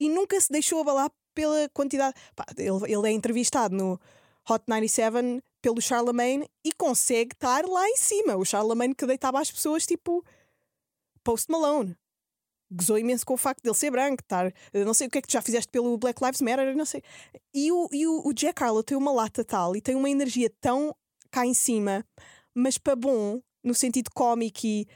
E 0.00 0.08
nunca 0.08 0.40
se 0.40 0.50
deixou 0.50 0.80
abalar 0.80 1.08
pela 1.32 1.68
quantidade. 1.68 2.16
Pá, 2.34 2.44
ele, 2.56 2.92
ele 2.92 3.08
é 3.08 3.12
entrevistado 3.12 3.76
no 3.76 4.00
Hot 4.48 4.64
97 4.66 5.40
pelo 5.62 5.80
Charlemagne 5.80 6.50
e 6.64 6.72
consegue 6.72 7.32
estar 7.32 7.64
lá 7.64 7.88
em 7.88 7.96
cima. 7.96 8.34
O 8.34 8.44
Charlemagne 8.44 8.94
que 8.94 9.06
deitava 9.06 9.40
as 9.40 9.52
pessoas 9.52 9.86
tipo 9.86 10.24
Post 11.22 11.48
Malone 11.48 11.96
gozou 12.70 12.98
imenso 12.98 13.26
com 13.26 13.34
o 13.34 13.36
facto 13.36 13.62
dele 13.62 13.74
ser 13.74 13.90
branco, 13.90 14.22
estar, 14.22 14.52
não 14.72 14.94
sei 14.94 15.08
o 15.08 15.10
que 15.10 15.18
é 15.18 15.22
que 15.22 15.28
tu 15.28 15.32
já 15.32 15.42
fizeste 15.42 15.70
pelo 15.70 15.98
Black 15.98 16.22
Lives 16.22 16.40
Matter, 16.40 16.76
não 16.76 16.84
sei. 16.84 17.02
E 17.52 17.72
o, 17.72 17.88
e 17.92 18.06
o, 18.06 18.26
o 18.26 18.32
Jack 18.32 18.62
Harlow 18.62 18.82
tem 18.82 18.96
uma 18.96 19.12
lata 19.12 19.44
tal 19.44 19.74
e 19.74 19.80
tem 19.80 19.94
uma 19.94 20.08
energia 20.08 20.50
tão 20.60 20.94
cá 21.30 21.44
em 21.44 21.54
cima, 21.54 22.04
mas 22.54 22.78
para 22.78 22.94
bom, 22.94 23.40
no 23.64 23.74
sentido 23.74 24.10
cómico 24.14 24.60
e. 24.64 24.86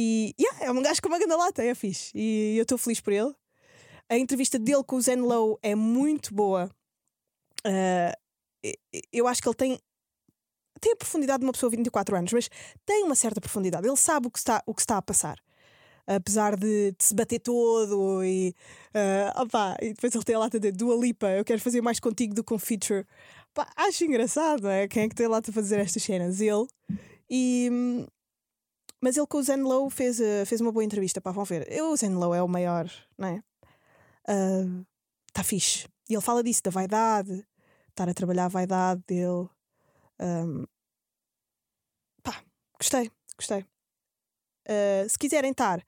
E 0.00 0.32
yeah, 0.38 0.66
é 0.66 0.70
um 0.70 0.80
gajo 0.80 1.02
com 1.02 1.08
uma 1.08 1.18
grande 1.18 1.34
lata, 1.34 1.60
é 1.60 1.74
fixe. 1.74 2.12
E 2.14 2.56
eu 2.56 2.62
estou 2.62 2.78
feliz 2.78 3.00
por 3.00 3.12
ele. 3.12 3.34
A 4.08 4.16
entrevista 4.16 4.56
dele 4.56 4.84
com 4.84 4.94
o 4.94 5.00
Zen 5.00 5.16
Low 5.16 5.58
é 5.60 5.74
muito 5.74 6.32
boa. 6.32 6.70
Uh, 7.66 8.72
eu 9.12 9.26
acho 9.26 9.42
que 9.42 9.48
ele 9.48 9.56
tem 9.56 9.78
tem 10.80 10.92
a 10.92 10.96
profundidade 10.96 11.40
de 11.40 11.46
uma 11.46 11.52
pessoa 11.52 11.68
de 11.68 11.76
24 11.76 12.16
anos, 12.16 12.32
mas 12.32 12.48
tem 12.86 13.02
uma 13.02 13.16
certa 13.16 13.40
profundidade. 13.40 13.88
Ele 13.88 13.96
sabe 13.96 14.28
o 14.28 14.30
que 14.30 14.38
está, 14.38 14.62
o 14.64 14.72
que 14.72 14.80
está 14.80 14.98
a 14.98 15.02
passar 15.02 15.36
apesar 16.08 16.56
de, 16.56 16.92
de 16.92 17.04
se 17.04 17.14
bater 17.14 17.38
todo 17.38 18.24
e, 18.24 18.54
uh, 18.94 19.42
opa, 19.42 19.76
e 19.82 19.92
depois 19.92 20.14
ele 20.14 20.24
tem 20.24 20.34
a 20.34 20.38
lata 20.38 20.58
de 20.58 20.72
Dua 20.72 20.96
Lipa, 20.96 21.28
eu 21.28 21.44
quero 21.44 21.60
fazer 21.60 21.82
mais 21.82 22.00
contigo 22.00 22.34
do 22.34 22.42
que 22.42 22.54
um 22.54 22.58
feature. 22.58 23.06
Pá, 23.52 23.70
acho 23.76 24.04
engraçado, 24.04 24.66
é? 24.68 24.88
Quem 24.88 25.02
é 25.04 25.08
que 25.08 25.14
tem 25.14 25.26
a 25.26 25.28
lata 25.28 25.50
a 25.50 25.54
fazer 25.54 25.78
estas 25.78 26.02
cenas? 26.02 26.40
Ele. 26.40 26.66
E, 27.30 27.70
mas 29.02 29.16
ele 29.16 29.26
com 29.26 29.38
o 29.38 29.42
Zen 29.42 29.62
Low 29.62 29.90
fez, 29.90 30.18
uh, 30.18 30.46
fez 30.46 30.60
uma 30.62 30.72
boa 30.72 30.84
entrevista, 30.84 31.20
pá, 31.20 31.30
vão 31.30 31.44
ver. 31.44 31.70
Eu, 31.70 31.90
o 31.92 31.96
Zen 31.96 32.14
Low 32.14 32.34
é 32.34 32.42
o 32.42 32.48
maior, 32.48 32.90
não 33.18 33.28
é? 33.28 33.42
Está 35.28 35.42
uh, 35.42 35.44
fixe. 35.44 35.86
E 36.08 36.14
ele 36.14 36.22
fala 36.22 36.42
disso, 36.42 36.62
da 36.62 36.70
vaidade, 36.70 37.46
estar 37.90 38.08
a 38.08 38.14
trabalhar 38.14 38.46
a 38.46 38.48
vaidade 38.48 39.02
dele. 39.06 39.46
Um, 40.18 40.64
pá, 42.22 42.42
gostei, 42.80 43.10
gostei. 43.36 43.60
Uh, 44.66 45.08
se 45.08 45.18
quiserem 45.18 45.50
estar 45.50 45.84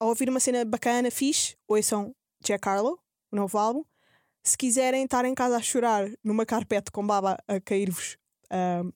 a 0.00 0.04
ouvir 0.06 0.28
uma 0.28 0.40
cena 0.40 0.64
bacana, 0.64 1.10
fixe, 1.10 1.56
ouçam 1.66 2.14
Jack 2.40 2.68
Harlow, 2.68 2.98
o 3.32 3.36
novo 3.36 3.58
álbum. 3.58 3.84
Se 4.44 4.56
quiserem 4.56 5.04
estar 5.04 5.24
em 5.24 5.34
casa 5.34 5.56
a 5.56 5.62
chorar 5.62 6.08
numa 6.22 6.46
carpete 6.46 6.90
com 6.90 7.06
baba 7.06 7.36
a 7.46 7.60
cair-vos, 7.60 8.16
um, 8.52 8.92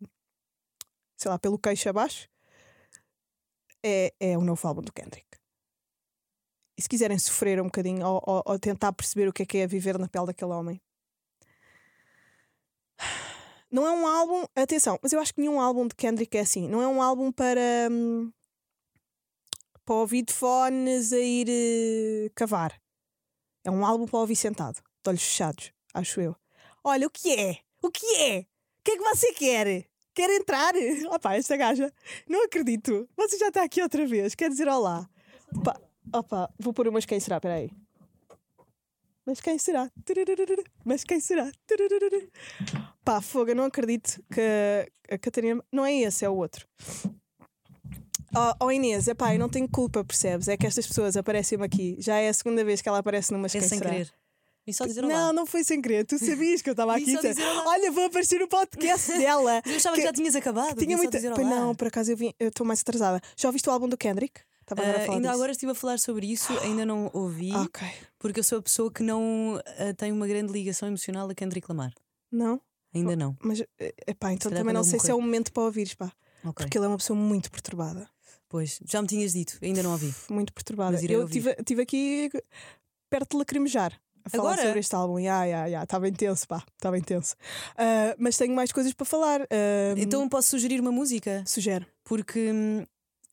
sei 1.16 1.30
lá, 1.30 1.38
pelo 1.38 1.58
queixo 1.58 1.88
abaixo, 1.88 2.28
é, 3.84 4.14
é 4.20 4.38
o 4.38 4.42
novo 4.42 4.66
álbum 4.66 4.82
do 4.82 4.92
Kendrick. 4.92 5.26
E 6.78 6.82
se 6.82 6.88
quiserem 6.88 7.18
sofrer 7.18 7.60
um 7.60 7.66
bocadinho 7.66 8.06
ou, 8.06 8.22
ou, 8.24 8.42
ou 8.46 8.58
tentar 8.58 8.92
perceber 8.92 9.28
o 9.28 9.32
que 9.32 9.42
é 9.42 9.46
que 9.46 9.58
é 9.58 9.66
viver 9.66 9.98
na 9.98 10.08
pele 10.08 10.26
daquele 10.26 10.52
homem, 10.52 10.80
não 13.70 13.86
é 13.86 13.90
um 13.90 14.06
álbum, 14.06 14.44
atenção, 14.54 14.98
mas 15.02 15.12
eu 15.12 15.20
acho 15.20 15.34
que 15.34 15.40
nenhum 15.40 15.60
álbum 15.60 15.86
de 15.86 15.94
Kendrick 15.94 16.36
é 16.36 16.40
assim. 16.40 16.68
Não 16.68 16.82
é 16.82 16.86
um 16.86 17.00
álbum 17.00 17.32
para. 17.32 17.88
Hum, 17.90 18.30
para 19.84 19.94
ouvir 19.94 20.22
de 20.22 20.32
fones 20.32 21.12
a 21.12 21.18
ir 21.18 21.48
uh, 21.48 22.30
cavar. 22.34 22.80
É 23.64 23.70
um 23.70 23.84
álbum 23.84 24.06
para 24.06 24.20
ouvir 24.20 24.36
sentado, 24.36 24.76
de 24.76 25.08
olhos 25.08 25.22
fechados, 25.22 25.72
acho 25.94 26.20
eu. 26.20 26.36
Olha, 26.84 27.06
o 27.06 27.10
que 27.10 27.32
é? 27.32 27.58
O 27.80 27.90
que 27.90 28.06
é? 28.16 28.40
O 28.40 28.84
que 28.84 28.92
é 28.92 28.96
que 28.96 29.04
você 29.04 29.32
quer? 29.32 29.86
Quer 30.14 30.30
entrar? 30.30 30.74
Opa, 31.10 31.34
esta 31.34 31.56
gaja, 31.56 31.92
não 32.28 32.44
acredito. 32.44 33.08
Você 33.16 33.38
já 33.38 33.48
está 33.48 33.62
aqui 33.62 33.82
outra 33.82 34.06
vez, 34.06 34.34
quer 34.34 34.50
dizer 34.50 34.68
olá. 34.68 35.08
Opa, 35.56 35.80
opa 36.12 36.54
vou 36.58 36.72
pôr 36.72 36.88
umas 36.88 37.06
quem 37.06 37.20
será, 37.20 37.40
peraí. 37.40 37.70
Mas 39.24 39.40
quem 39.40 39.56
será? 39.56 39.90
Mas 40.84 41.04
quem 41.04 41.20
será? 41.20 41.50
Pá, 43.04 43.20
fogo, 43.20 43.54
não 43.54 43.64
acredito 43.64 44.22
que 44.32 44.40
a 45.08 45.18
Catarina. 45.18 45.62
Não 45.70 45.86
é 45.86 45.94
esse, 45.94 46.24
é 46.24 46.28
o 46.28 46.34
outro. 46.34 46.66
Oh, 48.34 48.66
oh 48.66 48.70
Inês, 48.70 49.08
epá, 49.08 49.34
eu 49.34 49.38
não 49.38 49.48
tenho 49.48 49.68
culpa, 49.68 50.04
percebes? 50.04 50.48
É 50.48 50.56
que 50.56 50.66
estas 50.66 50.86
pessoas 50.86 51.16
aparecem-me 51.16 51.64
aqui. 51.64 51.96
Já 51.98 52.16
é 52.18 52.28
a 52.28 52.32
segunda 52.34 52.64
vez 52.64 52.80
que 52.80 52.88
ela 52.88 52.98
aparece 52.98 53.32
numa 53.32 53.46
É 53.46 53.48
sem 53.48 53.60
será? 53.62 53.90
querer. 53.90 54.12
E 54.66 54.72
só 54.72 54.86
dizer 54.86 55.02
Não, 55.02 55.08
olá. 55.10 55.32
não 55.32 55.44
foi 55.44 55.64
sem 55.64 55.82
querer. 55.82 56.06
Tu 56.06 56.18
sabias 56.18 56.62
que 56.62 56.70
eu 56.70 56.72
estava 56.72 56.94
aqui. 56.96 57.12
só 57.12 57.20
dizer, 57.20 57.42
olá. 57.44 57.64
Olha, 57.66 57.90
vou 57.90 58.04
aparecer 58.04 58.38
no 58.38 58.46
podcast 58.48 59.10
dela. 59.18 59.60
Eu 59.66 59.74
achava 59.76 59.96
que, 59.96 60.02
Que- 60.02 60.06
já 60.06 60.12
tinhas 60.12 60.36
acabado. 60.36 60.76
Tinha 60.78 60.96
olá. 60.96 61.44
não, 61.60 61.74
por 61.74 61.88
acaso 61.88 62.12
eu 62.12 62.48
estou 62.48 62.64
mais 62.64 62.80
atrasada. 62.80 63.20
Já 63.36 63.48
ouviste 63.48 63.68
o 63.68 63.72
álbum 63.72 63.88
do 63.88 63.96
Kendrick? 63.98 64.40
Estava 64.60 64.82
agora 64.82 64.98
a 64.98 65.02
Ah, 65.02 65.04
falar 65.06 65.16
ainda 65.16 65.28
disso. 65.28 65.34
agora 65.38 65.52
estive 65.52 65.72
a 65.72 65.74
falar 65.74 65.98
sobre 65.98 66.26
isso, 66.32 66.52
ainda 66.62 66.86
não 66.86 67.10
ouvi, 67.12 67.52
Ok. 67.52 67.86
porque 68.20 68.38
eu 68.38 68.44
sou 68.44 68.58
a 68.58 68.62
pessoa 68.62 68.92
que 68.92 69.02
não 69.02 69.60
ah, 69.66 69.92
tem 69.96 70.12
uma 70.12 70.26
grande 70.28 70.52
ligação 70.52 70.86
emocional 70.86 71.28
a 71.28 71.34
Kendrick 71.34 71.66
Lamar. 71.68 71.92
Não? 72.30 72.60
Ainda 72.94 73.16
não. 73.16 73.36
Mas, 73.42 73.60
eh, 73.80 73.94
epá, 74.06 74.32
então 74.32 74.48
calhar 74.50 74.62
também 74.62 74.72
não 74.72 74.84
sei 74.84 75.00
se 75.00 75.10
é 75.10 75.14
o 75.14 75.20
momento 75.20 75.52
para 75.52 75.64
ouvires, 75.64 75.94
pá. 75.94 76.12
Ok. 76.44 76.64
Porque 76.64 76.78
ele 76.78 76.84
é 76.84 76.88
uma 76.88 76.96
pessoa 76.96 77.18
muito 77.18 77.50
perturbada. 77.50 78.08
Pois, 78.52 78.78
já 78.86 79.00
me 79.00 79.08
tinhas 79.08 79.32
dito, 79.32 79.58
ainda 79.62 79.82
não 79.82 79.92
ouvi. 79.92 80.14
Muito 80.28 80.52
perturbada. 80.52 81.02
Eu 81.02 81.24
estive 81.24 81.54
tive 81.64 81.80
aqui 81.80 82.30
perto 83.08 83.30
de 83.30 83.36
lacrimejar. 83.38 83.98
A 84.24 84.28
falar 84.28 84.52
Agora? 84.52 84.62
sobre 84.66 84.80
este 84.80 84.94
álbum. 84.94 85.18
Ya, 85.18 85.44
ya, 85.46 85.66
ya. 85.68 85.82
Estava 85.84 86.06
intenso, 86.06 86.46
pá. 86.46 86.62
Estava 86.74 86.98
intenso. 86.98 87.34
Ah, 87.78 88.14
mas 88.18 88.36
tenho 88.36 88.54
mais 88.54 88.70
coisas 88.70 88.92
para 88.92 89.06
falar. 89.06 89.40
Ah, 89.50 89.94
Então 89.96 90.28
posso 90.28 90.50
sugerir 90.50 90.80
uma 90.80 90.92
música? 90.92 91.42
Sugere. 91.46 91.86
Porque 92.04 92.50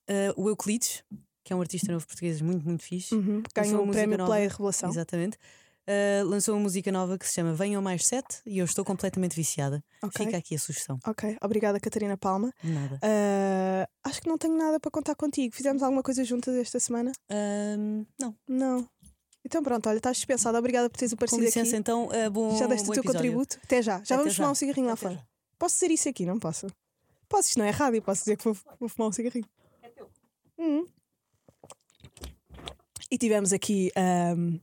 ah, 0.08 0.34
o 0.38 0.48
Euclides, 0.48 1.04
que 1.44 1.52
é 1.52 1.56
um 1.56 1.60
artista 1.60 1.92
novo 1.92 2.08
português 2.08 2.42
muito, 2.42 2.66
muito 2.66 2.82
fixe, 2.82 3.14
Uhum. 3.14 3.44
Ganhou 3.54 3.86
música 3.86 3.92
prémio 4.04 4.18
nova. 4.20 4.32
Play 4.32 4.48
Revelação. 4.48 4.90
exatamente, 4.90 5.38
ah, 5.90 6.24
lançou 6.24 6.54
uma 6.56 6.62
música 6.62 6.92
nova 6.92 7.18
que 7.18 7.28
se 7.28 7.34
chama 7.34 7.54
Venham 7.54 7.82
Mais 7.82 8.06
Sete 8.06 8.38
e 8.46 8.60
eu 8.60 8.66
estou 8.66 8.86
completamente 8.86 9.36
viciada. 9.36 9.84
Ok. 10.04 10.26
Fica 10.26 10.38
aqui 10.38 10.56
a 10.56 10.60
sugestão. 10.60 11.00
Ok. 11.06 11.36
Obrigada, 11.42 11.80
Catarina 11.80 12.16
Palma. 12.16 12.54
Nada. 12.64 13.00
Ah, 13.02 13.88
acho 14.04 14.22
que 14.22 14.28
não 14.30 14.38
tenho 14.38 14.56
nada 14.58 14.80
para 14.80 14.92
contar 14.92 15.16
contigo. 15.16 15.56
Fizemos 15.56 15.82
alguma 15.84 16.04
coisa 16.04 16.24
juntas 16.24 16.56
esta 16.56 16.80
semana? 16.80 17.12
Não. 18.20 18.36
Não. 18.48 18.88
Então 19.46 19.64
pronto, 19.64 19.88
olha, 19.90 19.98
estás 19.98 20.18
dispensada. 20.18 20.60
Obrigada 20.60 20.90
por 20.90 20.98
teres 20.98 21.12
Com 21.12 21.16
aparecido 21.16 21.42
licença, 21.44 21.70
aqui. 21.72 21.78
então, 21.78 22.08
uh, 22.08 22.30
bom 22.30 22.56
Já 22.58 22.68
deste 22.68 22.86
bom 22.86 22.92
o 22.92 22.94
teu 22.94 23.02
episódio. 23.02 23.32
contributo. 23.32 23.58
Até 23.64 23.82
já. 23.82 23.98
Já 23.98 24.02
Até 24.04 24.18
vamos 24.18 24.34
já. 24.34 24.38
fumar 24.38 24.52
um 24.52 24.56
cigarrinho 24.56 24.88
lá 24.88 24.94
Até 24.94 25.02
fora. 25.02 25.16
já. 25.16 25.24
Posso 25.58 25.76
dizer 25.76 25.92
isso 25.92 26.10
aqui? 26.10 26.26
Não 26.26 26.38
posso. 26.38 26.68
Posso, 27.28 27.48
isto 27.50 27.58
não 27.60 27.66
é 27.66 27.70
rádio, 27.70 28.02
posso 28.02 28.22
dizer 28.22 28.38
que 28.38 28.44
vou, 28.44 28.58
vou 28.80 28.90
fumar 28.90 29.10
um 29.10 29.12
cigarrinho. 29.12 29.46
É 29.82 29.90
teu. 29.90 30.10
E 33.12 33.18
tivemos 33.18 33.54
aqui. 33.54 33.92
ahm, 33.96 34.60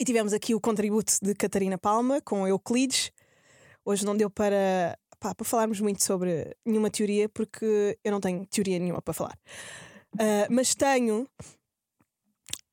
E 0.00 0.04
tivemos 0.04 0.32
aqui 0.32 0.54
o 0.54 0.60
contributo 0.60 1.14
de 1.20 1.34
Catarina 1.34 1.76
Palma 1.76 2.20
com 2.20 2.46
Euclides. 2.46 3.10
Hoje 3.84 4.06
não 4.06 4.16
deu 4.16 4.30
para, 4.30 4.96
pá, 5.18 5.34
para 5.34 5.44
falarmos 5.44 5.80
muito 5.80 6.04
sobre 6.04 6.56
nenhuma 6.64 6.88
teoria, 6.88 7.28
porque 7.28 7.98
eu 8.04 8.12
não 8.12 8.20
tenho 8.20 8.46
teoria 8.46 8.78
nenhuma 8.78 9.02
para 9.02 9.12
falar. 9.12 9.36
Ah, 10.16 10.46
mas 10.48 10.72
tenho. 10.72 11.26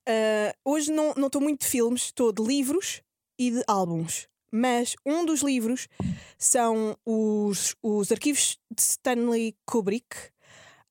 ah, 0.07 0.55
hoje 0.63 0.91
não 0.91 1.13
estou 1.25 1.41
muito 1.41 1.61
de 1.61 1.67
filmes, 1.67 2.03
estou 2.03 2.31
de 2.31 2.43
livros 2.43 3.01
e 3.39 3.49
de 3.49 3.63
álbuns. 3.67 4.27
Mas 4.51 4.95
um 5.03 5.25
dos 5.25 5.41
livros 5.41 5.87
são 6.37 6.95
os, 7.03 7.75
os 7.81 8.11
arquivos 8.11 8.59
de 8.69 8.83
Stanley 8.83 9.57
Kubrick, 9.65 10.15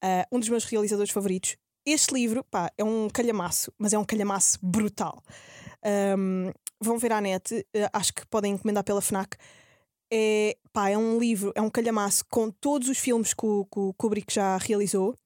ah, 0.03 0.27
um 0.33 0.41
dos 0.41 0.49
meus 0.49 0.65
realizadores 0.65 1.13
favoritos. 1.13 1.57
Este 1.87 2.13
livro, 2.13 2.43
pá, 2.43 2.73
é 2.77 2.83
um 2.83 3.09
calhamaço, 3.09 3.73
mas 3.79 3.93
é 3.93 3.99
um 3.99 4.05
calhamaço 4.05 4.59
brutal. 4.61 5.23
Ahm, 5.85 6.51
vão 6.81 6.99
ver 6.99 7.13
à 7.13 7.21
net, 7.21 7.67
eh, 7.75 7.89
acho 7.93 8.13
que 8.15 8.27
podem 8.27 8.53
encomendar 8.53 8.85
pela 8.85 9.01
FNAC. 9.03 9.37
É, 10.13 10.57
pá, 10.73 10.91
é 10.91 10.99
um 10.99 11.19
livro, 11.19 11.53
é 11.57 11.63
um 11.63 11.71
calhamaço 11.71 12.25
com 12.31 12.51
todos 12.51 12.89
os 12.89 12.99
filmes 12.99 13.35
que 13.35 13.45
o, 13.47 13.65
que 13.67 13.79
o 13.81 13.95
Kubrick 13.95 14.33
já 14.33 14.57
realizou, 14.59 15.17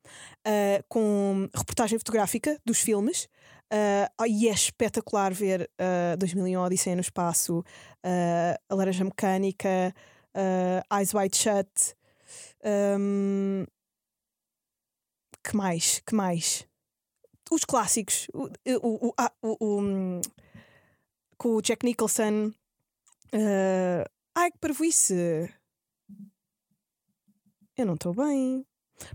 ah, 0.47 0.83
com 0.89 1.49
reportagem 1.55 1.99
fotográfica 1.99 2.59
dos 2.65 2.81
filmes. 2.81 3.29
ah, 3.71 4.27
e 4.29 4.49
é 4.49 4.53
espetacular 4.53 5.33
ver 5.35 5.69
ah, 5.79 6.17
2001 6.17 6.61
Odisseia 6.63 6.97
no 6.97 7.03
Espaço, 7.03 7.63
A 8.71 8.75
Laranja 8.75 9.05
Mecânica, 9.05 9.95
Eyes 10.93 11.13
Wide 11.15 11.37
Shut. 11.37 11.95
ahm, 12.65 13.65
que 15.45 15.57
mais? 15.57 16.01
Que 16.07 16.15
mais? 16.15 16.67
Os 17.51 17.65
clássicos. 17.65 18.27
O, 18.35 18.45
o, 18.83 19.09
o, 19.09 19.15
o- 19.43 19.57
o, 19.61 19.81
hum, 19.81 20.21
com 21.39 21.55
o 21.55 21.63
Jack 21.63 21.85
Nicholson. 21.87 22.53
ah, 23.33 24.11
ai, 24.35 24.51
que 24.51 24.59
parvoíce! 24.59 25.49
Eu 27.77 27.87
não 27.87 27.95
estou 27.95 28.13
bem. 28.13 28.65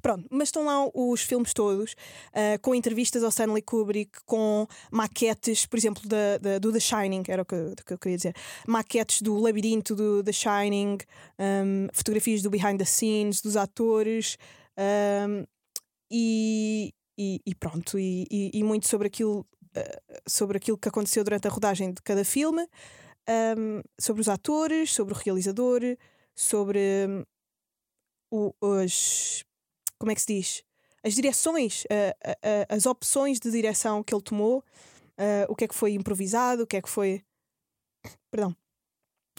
Pronto, 0.01 0.25
mas 0.31 0.47
estão 0.47 0.63
lá 0.63 0.89
os 0.93 1.21
filmes 1.23 1.53
todos, 1.53 1.93
ah, 2.33 2.57
com 2.61 2.73
entrevistas 2.73 3.21
ao 3.21 3.27
Stanley 3.29 3.61
Kubrick, 3.61 4.17
com 4.25 4.65
maquetes, 4.89 5.65
por 5.65 5.77
exemplo, 5.77 6.07
da, 6.07 6.37
da- 6.37 6.57
do 6.57 6.71
The 6.71 6.79
Shining, 6.79 7.23
era 7.27 7.41
o 7.41 7.45
que, 7.45 7.55
que 7.85 7.93
eu 7.93 7.97
queria 7.97 8.15
dizer. 8.15 8.33
Maquetes 8.65 9.21
do 9.21 9.37
labirinto 9.37 9.93
do 9.93 10.23
The 10.23 10.31
Shining, 10.31 10.99
hum, 11.37 11.87
fotografias 11.91 12.41
do 12.41 12.49
behind 12.49 12.77
the 12.79 12.85
scenes, 12.85 13.41
dos 13.41 13.57
atores, 13.57 14.37
hum, 15.27 15.45
e, 16.09 16.93
e, 17.17 17.41
e 17.45 17.53
pronto, 17.55 17.99
e, 17.99 18.25
e- 18.31 18.63
muito 18.63 18.87
sobre 18.87 19.07
aquilo, 19.07 19.45
sobre 20.27 20.57
aquilo 20.57 20.77
que 20.77 20.89
aconteceu 20.89 21.23
durante 21.23 21.47
a 21.47 21.51
rodagem 21.51 21.91
de 21.91 22.01
cada 22.01 22.23
filme, 22.23 22.67
hum, 23.57 23.81
sobre 23.99 24.21
os 24.21 24.29
atores, 24.29 24.93
sobre 24.93 25.13
o 25.13 25.17
realizador, 25.17 25.81
sobre 26.35 26.79
hum, 27.07 27.23
o, 28.31 28.53
os. 28.59 29.43
Como 29.99 30.11
é 30.11 30.15
que 30.15 30.21
se 30.21 30.33
diz? 30.33 30.63
As 31.03 31.13
direções, 31.15 31.85
ah, 31.89 32.15
ah, 32.41 32.75
as 32.75 32.85
opções 32.85 33.39
de 33.39 33.51
direção 33.51 34.03
que 34.03 34.13
ele 34.13 34.23
tomou, 34.23 34.63
ah, 35.17 35.45
o 35.49 35.55
que 35.55 35.65
é 35.65 35.67
que 35.67 35.75
foi 35.75 35.93
improvisado, 35.93 36.63
o 36.63 36.67
que 36.67 36.77
é 36.77 36.81
que 36.81 36.89
foi. 36.89 37.23
Perdão. 38.31 38.55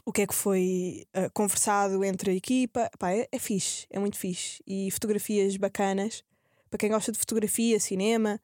O 0.07 0.12
que 0.12 0.23
é 0.23 0.27
que 0.27 0.35
foi 0.35 1.07
ah, 1.14 1.31
conversado 1.31 2.05
entre 2.05 2.31
a 2.31 2.35
equipa. 2.35 2.90
Pá, 2.99 3.12
é, 3.12 3.29
é 3.33 3.38
fixe, 3.38 3.87
é 3.90 3.99
muito 3.99 4.18
fixe. 4.18 4.62
E 4.66 4.90
fotografias 4.90 5.57
bacanas. 5.57 6.23
Para 6.70 6.79
quem 6.79 6.90
gosta 6.90 7.12
de 7.12 7.18
fotografia, 7.18 7.79
cinema 7.81 8.40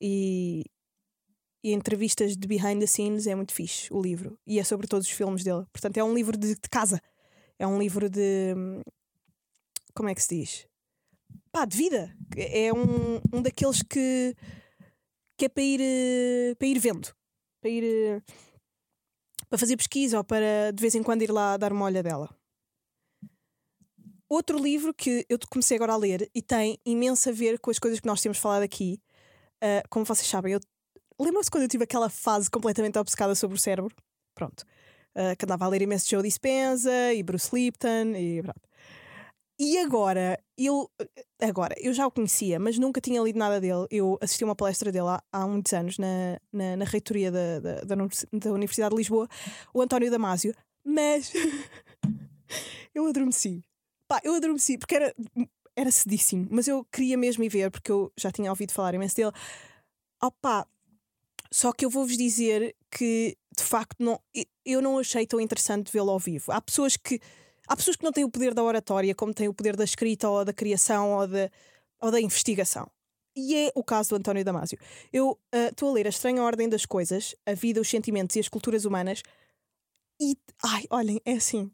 e, 0.00 0.64
e 1.62 1.72
entrevistas 1.72 2.36
de 2.36 2.46
behind 2.48 2.80
the 2.80 2.86
scenes, 2.86 3.26
é 3.26 3.34
muito 3.34 3.52
fixe 3.54 3.92
o 3.92 4.00
livro. 4.02 4.38
E 4.46 4.58
é 4.58 4.64
sobre 4.64 4.86
todos 4.86 5.06
os 5.06 5.12
filmes 5.12 5.44
dele. 5.44 5.64
Portanto, 5.72 5.96
é 5.98 6.04
um 6.04 6.14
livro 6.14 6.36
de, 6.36 6.54
de 6.54 6.68
casa. 6.70 7.00
É 7.58 7.66
um 7.66 7.78
livro 7.78 8.08
de. 8.10 8.54
hum, 8.56 8.82
Como 9.94 10.08
é 10.08 10.14
que 10.14 10.22
se 10.22 10.36
diz? 10.36 10.66
Pá, 11.52 11.64
de 11.64 11.76
vida. 11.76 12.14
É 12.36 12.72
um, 12.72 13.20
um 13.32 13.42
daqueles 13.42 13.82
que, 13.82 14.34
que 15.36 15.46
é 15.46 15.48
para 15.48 15.62
ir, 15.62 15.80
eh, 15.82 16.54
para 16.56 16.68
ir 16.68 16.78
vendo. 16.78 17.08
Para 17.60 17.70
ir. 17.70 17.84
eh, 17.84 18.22
Para 19.48 19.58
fazer 19.58 19.76
pesquisa 19.76 20.18
ou 20.18 20.24
para 20.24 20.72
de 20.72 20.80
vez 20.80 20.94
em 20.94 21.02
quando 21.02 21.22
ir 21.22 21.30
lá 21.30 21.56
dar 21.56 21.72
uma 21.72 21.84
olha 21.84 22.02
dela. 22.02 22.28
Outro 24.28 24.58
livro 24.58 24.94
que 24.94 25.26
eu 25.28 25.38
comecei 25.50 25.76
agora 25.76 25.92
a 25.92 25.96
ler 25.96 26.30
e 26.34 26.40
tem 26.40 26.78
imenso 26.86 27.28
a 27.28 27.32
ver 27.32 27.58
com 27.58 27.70
as 27.70 27.78
coisas 27.78 28.00
que 28.00 28.06
nós 28.06 28.20
temos 28.22 28.38
falado 28.38 28.62
aqui. 28.62 28.98
ah, 29.62 29.82
como 29.90 30.04
vocês 30.06 30.28
sabem, 30.28 30.54
eu 30.54 30.60
lembram-se 31.20 31.50
quando 31.50 31.62
eu 31.64 31.68
tive 31.68 31.84
aquela 31.84 32.08
fase 32.08 32.50
completamente 32.50 32.98
obcecada 32.98 33.34
sobre 33.34 33.56
o 33.56 33.60
cérebro? 33.60 33.94
Pronto. 34.34 34.64
Ah, 35.14 35.36
que 35.36 35.44
andava 35.44 35.64
a 35.64 35.68
ler 35.68 35.82
imenso 35.82 36.08
Joe 36.08 36.22
Dispenza 36.22 37.12
e 37.12 37.22
Bruce 37.22 37.54
Lipton 37.54 38.14
e 38.16 38.42
pronto. 38.42 38.60
E 39.58 39.78
agora, 39.78 40.42
eu, 40.58 40.90
agora, 41.40 41.74
eu 41.78 41.92
já 41.92 42.06
o 42.06 42.10
conhecia, 42.10 42.58
mas 42.58 42.78
nunca 42.78 43.00
tinha 43.00 43.20
lido 43.22 43.38
nada 43.38 43.60
dele. 43.60 43.86
Eu 43.90 44.18
assisti 44.20 44.42
uma 44.42 44.56
palestra 44.56 44.90
dele 44.90 45.06
há, 45.08 45.22
há 45.30 45.46
muitos 45.46 45.72
anos 45.72 45.98
na, 45.98 46.40
na, 46.52 46.76
na 46.78 46.84
reitoria 46.84 47.30
da, 47.30 47.60
da, 47.60 47.74
da 47.82 47.94
Univers- 47.94 48.26
da 48.32 48.50
Universidade 48.52 48.90
de 48.90 48.96
Lisboa, 48.96 49.28
o 49.72 49.80
António 49.82 50.10
Damásio, 50.10 50.54
mas 50.84 51.32
eu 52.94 53.06
adormeci. 53.06 53.62
Pá, 54.08 54.20
eu 54.24 54.34
adormeci 54.34 54.78
porque 54.78 54.96
era, 54.96 55.14
era 55.76 55.90
cedíssimo, 55.92 56.48
mas 56.50 56.66
eu 56.66 56.84
queria 56.90 57.16
mesmo 57.16 57.44
ir 57.44 57.48
ver 57.48 57.70
porque 57.70 57.92
eu 57.92 58.10
já 58.18 58.32
tinha 58.32 58.50
ouvido 58.50 58.72
falar 58.72 58.94
imenso 58.94 59.14
dele. 59.14 59.32
Opa, 60.20 60.66
só 61.52 61.72
que 61.72 61.84
eu 61.84 61.90
vou-vos 61.90 62.16
dizer 62.16 62.74
que 62.90 63.36
de 63.56 63.62
facto 63.62 63.96
não, 64.02 64.20
eu 64.64 64.80
não 64.80 64.98
achei 64.98 65.26
tão 65.26 65.40
interessante 65.40 65.92
vê-lo 65.92 66.10
ao 66.10 66.18
vivo. 66.18 66.50
Há 66.50 66.60
pessoas 66.60 66.96
que 66.96 67.20
há 67.68 67.76
pessoas 67.76 67.96
que 67.96 68.04
não 68.04 68.12
têm 68.12 68.24
o 68.24 68.30
poder 68.30 68.54
da 68.54 68.62
oratória, 68.62 69.14
como 69.14 69.34
têm 69.34 69.48
o 69.48 69.54
poder 69.54 69.76
da 69.76 69.84
escrita 69.84 70.28
ou 70.28 70.44
da 70.44 70.52
criação 70.52 71.12
ou 71.12 71.26
da, 71.26 71.50
ou 72.00 72.10
da 72.10 72.20
investigação. 72.20 72.90
E 73.36 73.54
é 73.54 73.72
o 73.74 73.84
caso 73.84 74.10
do 74.10 74.16
António 74.16 74.44
Damásio. 74.44 74.78
Eu 75.12 75.38
ah, 75.52 75.68
estou 75.68 75.90
a 75.90 75.92
ler 75.92 76.06
A 76.06 76.10
Estranha 76.10 76.42
Ordem 76.42 76.68
das 76.68 76.84
Coisas, 76.84 77.34
A 77.46 77.54
Vida, 77.54 77.80
os 77.80 77.88
Sentimentos 77.88 78.36
e 78.36 78.40
as 78.40 78.48
Culturas 78.48 78.84
Humanas 78.84 79.22
e, 80.20 80.36
ai, 80.62 80.84
olhem, 80.90 81.20
é 81.24 81.32
assim. 81.32 81.70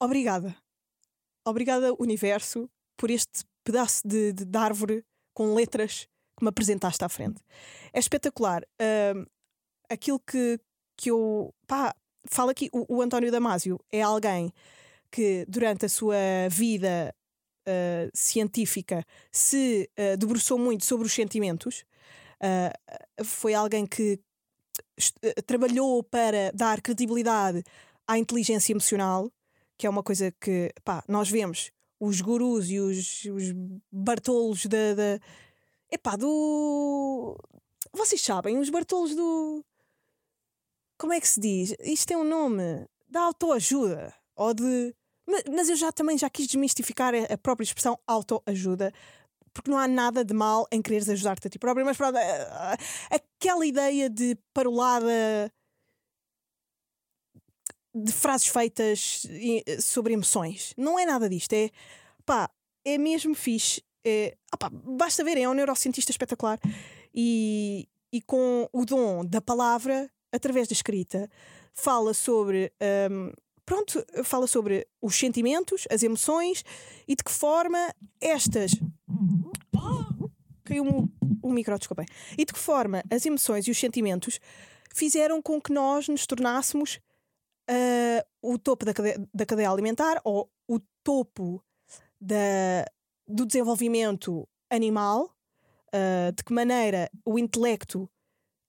Obrigada. 0.00 0.56
Obrigada, 1.46 1.94
universo, 1.98 2.70
por 2.96 3.10
este 3.10 3.44
pedaço 3.64 4.06
de, 4.06 4.32
de, 4.32 4.44
de 4.44 4.58
árvore 4.58 5.04
com 5.32 5.54
letras 5.54 6.08
que 6.36 6.44
me 6.44 6.48
apresentaste 6.48 7.04
à 7.04 7.08
frente. 7.08 7.40
É 7.92 7.98
espetacular. 7.98 8.62
Ahm, 8.80 9.24
aquilo 9.90 10.20
que, 10.20 10.58
que 10.96 11.10
eu. 11.10 11.54
Pá, 11.66 11.94
fala 12.26 12.52
aqui, 12.52 12.68
o, 12.72 12.96
o 12.96 13.02
António 13.02 13.30
Damásio 13.30 13.78
é 13.92 14.02
alguém 14.02 14.52
que 15.10 15.44
durante 15.48 15.86
a 15.86 15.88
sua 15.88 16.16
vida 16.50 17.14
ah, 17.66 18.10
científica 18.12 19.04
se 19.32 19.88
ah, 19.96 20.16
debruçou 20.16 20.58
muito 20.58 20.84
sobre 20.84 21.06
os 21.06 21.12
sentimentos. 21.12 21.84
Ah, 22.40 22.72
foi 23.24 23.54
alguém 23.54 23.86
que 23.86 24.20
trabalhou 25.46 26.02
para 26.02 26.50
dar 26.52 26.80
credibilidade 26.80 27.62
à 28.06 28.18
inteligência 28.18 28.72
emocional, 28.72 29.30
que 29.78 29.86
é 29.86 29.90
uma 29.90 30.02
coisa 30.02 30.32
que 30.40 30.72
pá, 30.84 31.02
nós 31.08 31.30
vemos 31.30 31.70
os 32.00 32.20
gurus 32.20 32.70
e 32.70 32.78
os, 32.78 33.24
os 33.24 33.52
bartolos 33.90 34.66
da, 34.66 34.94
da. 34.94 35.20
Epá, 35.94 36.16
do. 36.16 37.36
Vocês 37.92 38.20
sabem, 38.20 38.58
os 38.58 38.68
bartolos 38.68 39.14
do. 39.14 39.64
Como 40.98 41.12
é 41.12 41.20
que 41.20 41.28
se 41.28 41.38
diz? 41.40 41.72
Isto 41.80 42.08
tem 42.08 42.16
um 42.16 42.24
nome. 42.24 42.84
Da 43.08 43.20
autoajuda. 43.22 44.12
Ou 44.34 44.52
de. 44.52 44.92
Ma- 45.28 45.52
Mas 45.54 45.68
eu 45.70 45.76
já 45.76 45.92
também 45.92 46.18
já 46.18 46.28
quis 46.28 46.48
desmistificar 46.48 47.12
a 47.14 47.38
própria 47.38 47.64
expressão 47.64 47.96
autoajuda, 48.08 48.92
porque 49.52 49.70
não 49.70 49.78
há 49.78 49.86
nada 49.86 50.24
de 50.24 50.34
mal 50.34 50.66
em 50.72 50.82
quereres 50.82 51.08
ajudar-te 51.08 51.46
a 51.46 51.50
ti 51.50 51.58
próprio, 51.60 51.86
mas 51.86 51.96
pronto, 51.96 52.18
aquela 53.08 53.64
ideia 53.64 54.10
de 54.10 54.36
parolada 54.52 55.52
de 57.94 58.12
frases 58.12 58.48
feitas 58.48 59.24
sobre 59.80 60.12
emoções. 60.12 60.74
Não 60.76 60.98
é 60.98 61.06
nada 61.06 61.28
disto. 61.28 61.52
É 61.52 61.70
pá, 62.26 62.50
é 62.84 62.98
mesmo 62.98 63.32
fixe. 63.34 63.80
Ah 64.52 64.56
pá, 64.56 64.70
basta 64.70 65.24
ver, 65.24 65.38
é 65.38 65.48
um 65.48 65.54
neurocientista 65.54 66.10
espetacular 66.10 66.58
e, 67.14 67.88
e 68.12 68.20
com 68.22 68.68
o 68.72 68.84
dom 68.84 69.24
da 69.24 69.40
palavra, 69.40 70.10
através 70.32 70.68
da 70.68 70.72
escrita, 70.72 71.30
fala 71.72 72.12
sobre. 72.14 72.72
hum, 73.10 73.32
pronto, 73.64 74.04
fala 74.24 74.46
sobre 74.46 74.86
os 75.00 75.16
sentimentos, 75.16 75.86
as 75.90 76.02
emoções 76.02 76.64
e 77.08 77.16
de 77.16 77.24
que 77.24 77.32
forma 77.32 77.94
estas. 78.20 78.72
Caiu-me 80.64 80.90
o, 80.90 81.08
o 81.42 81.52
micro, 81.52 81.78
desculpem. 81.78 82.06
E 82.38 82.44
de 82.44 82.52
que 82.52 82.58
forma 82.58 83.02
as 83.10 83.24
emoções 83.26 83.66
e 83.66 83.70
os 83.70 83.78
sentimentos 83.78 84.40
fizeram 84.94 85.42
com 85.42 85.60
que 85.60 85.72
nós 85.72 86.08
nos 86.08 86.26
tornássemos 86.26 87.00
uh, 87.70 88.24
o 88.40 88.58
topo 88.58 88.84
da 88.84 88.94
cadeia, 88.94 89.28
da 89.32 89.44
cadeia 89.44 89.70
alimentar 89.70 90.20
ou 90.24 90.50
o 90.68 90.80
topo 91.02 91.62
da, 92.20 92.86
do 93.26 93.46
desenvolvimento 93.46 94.46
animal, 94.70 95.34
uh, 95.94 96.32
de 96.32 96.42
que 96.44 96.52
maneira 96.52 97.10
o 97.24 97.38
intelecto 97.38 98.08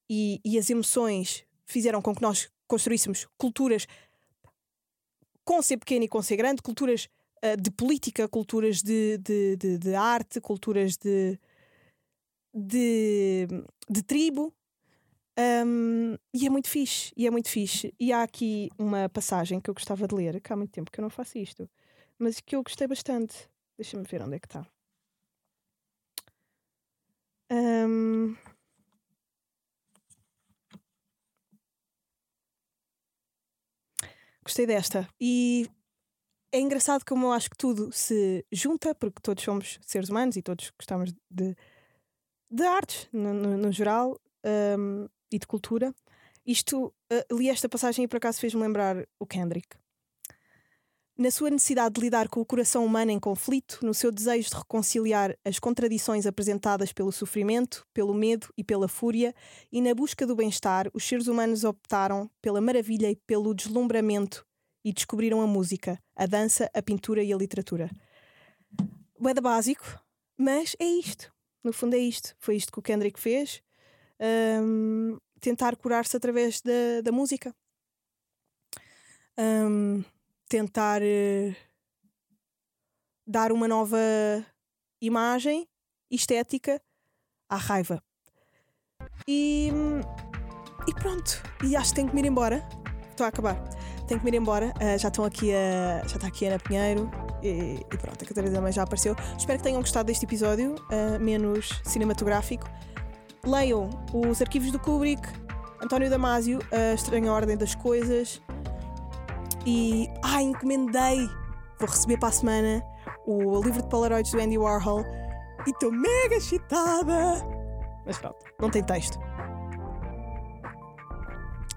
e, 0.10 0.39
e, 0.46 0.58
as 0.58 0.70
emoções 0.70 1.46
fizeram 1.65 2.02
com 2.02 2.15
que 2.15 2.22
nós 2.22 2.50
construíssemos 2.68 3.28
culturas 3.38 3.88
com 5.44 5.62
ser 5.62 5.78
pequeno 5.78 6.06
e 6.06 6.08
com 6.08 6.22
ser 6.22 6.38
grande, 6.38 6.62
culturas 6.62 7.08
uh, 7.44 7.60
de 7.60 7.72
política, 7.72 8.28
culturas 8.28 8.82
de, 8.82 9.18
de, 9.18 9.56
de, 9.58 9.78
de 9.78 9.96
arte, 9.96 10.39
culturas 10.39 10.96
de, 10.98 11.39
de, 12.54 13.48
de 13.89 14.04
tribo. 14.04 14.54
Um, 15.38 16.15
e 16.34 16.48
é 16.48 16.50
muito 16.50 16.70
fixe, 16.70 17.12
e 17.18 17.28
é 17.28 17.32
muito 17.32 17.50
fixe. 17.50 17.94
E 18.00 18.13
há 18.13 18.24
aqui 18.24 18.70
uma 18.78 19.10
passagem 19.10 19.60
que 19.60 19.70
eu 19.70 19.74
gostava 19.74 20.08
de 20.08 20.15
ler, 20.15 20.39
que 20.39 20.54
há 20.54 20.56
muito 20.56 20.72
tempo 20.72 20.89
que 20.89 21.00
eu 21.00 21.04
não 21.04 21.10
faço 21.10 21.38
isto, 21.38 21.70
mas 22.18 22.39
que 22.39 22.56
eu 22.56 22.63
gostei 22.63 22.88
bastante. 22.88 23.50
Deixa-me 23.78 24.04
ver 24.04 24.22
onde 24.22 24.36
é 24.38 24.40
que 24.40 24.48
está. 24.48 24.66
Um... 27.52 28.36
Gostei 34.44 34.68
desta. 34.68 35.10
E 35.20 35.68
é 36.52 36.60
engraçado 36.60 37.04
como 37.04 37.28
eu 37.28 37.32
acho 37.34 37.50
que 37.50 37.58
tudo 37.58 37.92
se 37.92 38.46
junta, 38.52 38.94
porque 38.96 39.22
todos 39.22 39.44
somos 39.44 39.80
seres 39.82 40.10
humanos 40.10 40.38
e 40.38 40.42
todos 40.42 40.72
gostamos 40.78 41.14
de, 41.30 41.56
de 42.50 42.64
artes, 42.64 43.10
no, 43.12 43.34
no, 43.34 43.58
no 43.58 43.72
geral, 43.72 44.20
um, 44.78 45.10
e 45.32 45.40
de 45.40 45.48
cultura. 45.48 45.94
Isto, 46.46 46.94
uh, 47.12 47.36
li 47.36 47.50
esta 47.50 47.68
passagem 47.68 48.06
e 48.06 48.08
por 48.08 48.18
acaso 48.18 48.40
fez-me 48.40 48.62
lembrar 48.62 49.06
o 49.20 49.26
Kendrick. 49.26 49.76
Na 51.17 51.32
sua 51.32 51.49
necessidade 51.49 51.95
de 51.95 52.01
lidar 52.01 52.28
com 52.28 52.41
o 52.41 52.45
coração 52.45 52.86
humano 52.86 53.10
em 53.10 53.19
conflito, 53.19 53.80
no 53.82 53.93
seu 53.93 54.12
desejo 54.12 54.49
de 54.49 54.56
reconciliar 54.58 55.34
as 55.45 55.60
contradições 55.60 56.25
apresentadas 56.25 56.91
pelo 56.91 57.10
sofrimento, 57.10 57.88
pelo 57.93 58.13
medo 58.13 58.49
e 58.58 58.65
pela 58.65 58.89
fúria, 58.89 59.34
e 59.71 59.80
na 59.80 59.95
busca 59.95 60.28
do 60.28 60.36
bem-estar, 60.36 60.89
os 60.93 61.06
seres 61.06 61.28
humanos 61.28 61.63
optaram 61.63 62.30
pela 62.41 62.60
maravilha 62.60 63.10
e 63.10 63.15
pelo 63.15 63.54
deslumbramento 63.54 64.45
e 64.84 64.91
descobriram 64.91 65.41
a 65.41 65.47
música, 65.47 65.97
a 66.17 66.25
dança, 66.25 66.69
a 66.73 66.82
pintura 66.82 67.23
e 67.23 67.32
a 67.32 67.38
literatura. 67.38 67.89
Boeda 69.17 69.39
básico, 69.39 69.86
mas 70.38 70.75
é 70.78 70.86
isto. 70.86 71.34
No 71.63 71.71
fundo, 71.71 71.95
é 71.95 71.99
isto. 71.99 72.36
Foi 72.38 72.58
isto 72.58 72.73
que 72.73 72.80
o 72.80 72.82
Kendrick 72.82 73.17
fez. 73.17 73.63
Um, 74.62 75.17
tentar 75.39 75.78
curar-se 75.78 76.15
através 76.17 76.62
da, 76.62 77.01
da 77.04 77.12
música. 77.12 77.56
Um, 79.38 80.04
tentar 80.56 81.02
uh, 81.02 81.56
dar 83.28 83.52
uma 83.52 83.68
nova 83.68 83.98
imagem 85.02 85.68
estética 86.10 86.82
à 87.50 87.58
raiva. 87.58 88.02
E, 89.28 89.70
e 90.88 90.94
pronto. 90.94 91.44
E 91.62 91.76
acho 91.76 91.89
que 91.89 91.96
tenho 91.96 92.08
que 92.08 92.15
me 92.15 92.22
ir 92.22 92.28
embora. 92.28 92.65
Estou 93.10 93.26
a 93.26 93.28
acabar. 93.28 93.62
Tenho 94.08 94.22
que 94.22 94.26
me 94.26 94.32
ir 94.32 94.39
embora. 94.39 94.74
Uh, 94.78 94.98
já 94.98 95.10
estão 95.10 95.26
aqui 95.26 95.54
a. 95.54 96.08
Já 96.08 96.15
está 96.15 96.28
aqui 96.28 96.46
a 96.46 96.52
Ana 96.52 96.60
Pinheiro. 96.60 97.12
E, 97.44 97.82
e, 97.91 97.98
pronto, 97.98 98.24
a 98.24 98.26
Catarina 98.26 98.56
também 98.56 98.72
já 98.72 98.84
apareceu. 98.84 99.13
Espero 99.38 99.60
que 99.60 99.63
tenham 99.63 99.82
gostado 99.82 100.08
deste 100.08 100.24
episódio, 100.24 100.76
uh, 100.76 101.20
menos 101.20 101.82
cinematográfico. 101.84 102.65
Leiam 103.46 103.89
os 104.13 104.41
arquivos 104.41 104.72
do 104.72 104.80
Kubrick, 104.80 105.28
António 105.84 106.10
Damasio, 106.10 106.60
A 106.72 106.94
Estranha 106.94 107.30
Ordem 107.30 107.58
das 107.58 107.76
Coisas. 107.76 108.41
E. 109.65 110.08
Ah, 110.36 110.41
encomendei! 110.41 111.30
Vou 111.80 111.88
receber 111.88 112.17
para 112.17 112.28
a 112.28 112.32
semana 112.34 112.84
o 113.26 113.62
livro 113.62 113.82
de 113.82 113.88
Polaroids 113.88 114.34
do 114.34 114.41
Andy 114.41 114.58
Warhol. 114.58 115.06
E 115.65 115.69
estou 115.69 115.89
mega 115.89 116.36
excitada! 116.36 117.41
Mas 118.06 118.17
pronto, 118.17 118.43
não 118.60 118.69
tem 118.69 118.84
texto. 118.84 119.17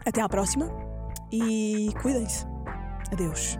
Até 0.04 0.20
à 0.20 0.28
próxima 0.28 0.68
e 1.30 1.90
cuidem-se. 2.02 2.44
Adeus. 3.12 3.56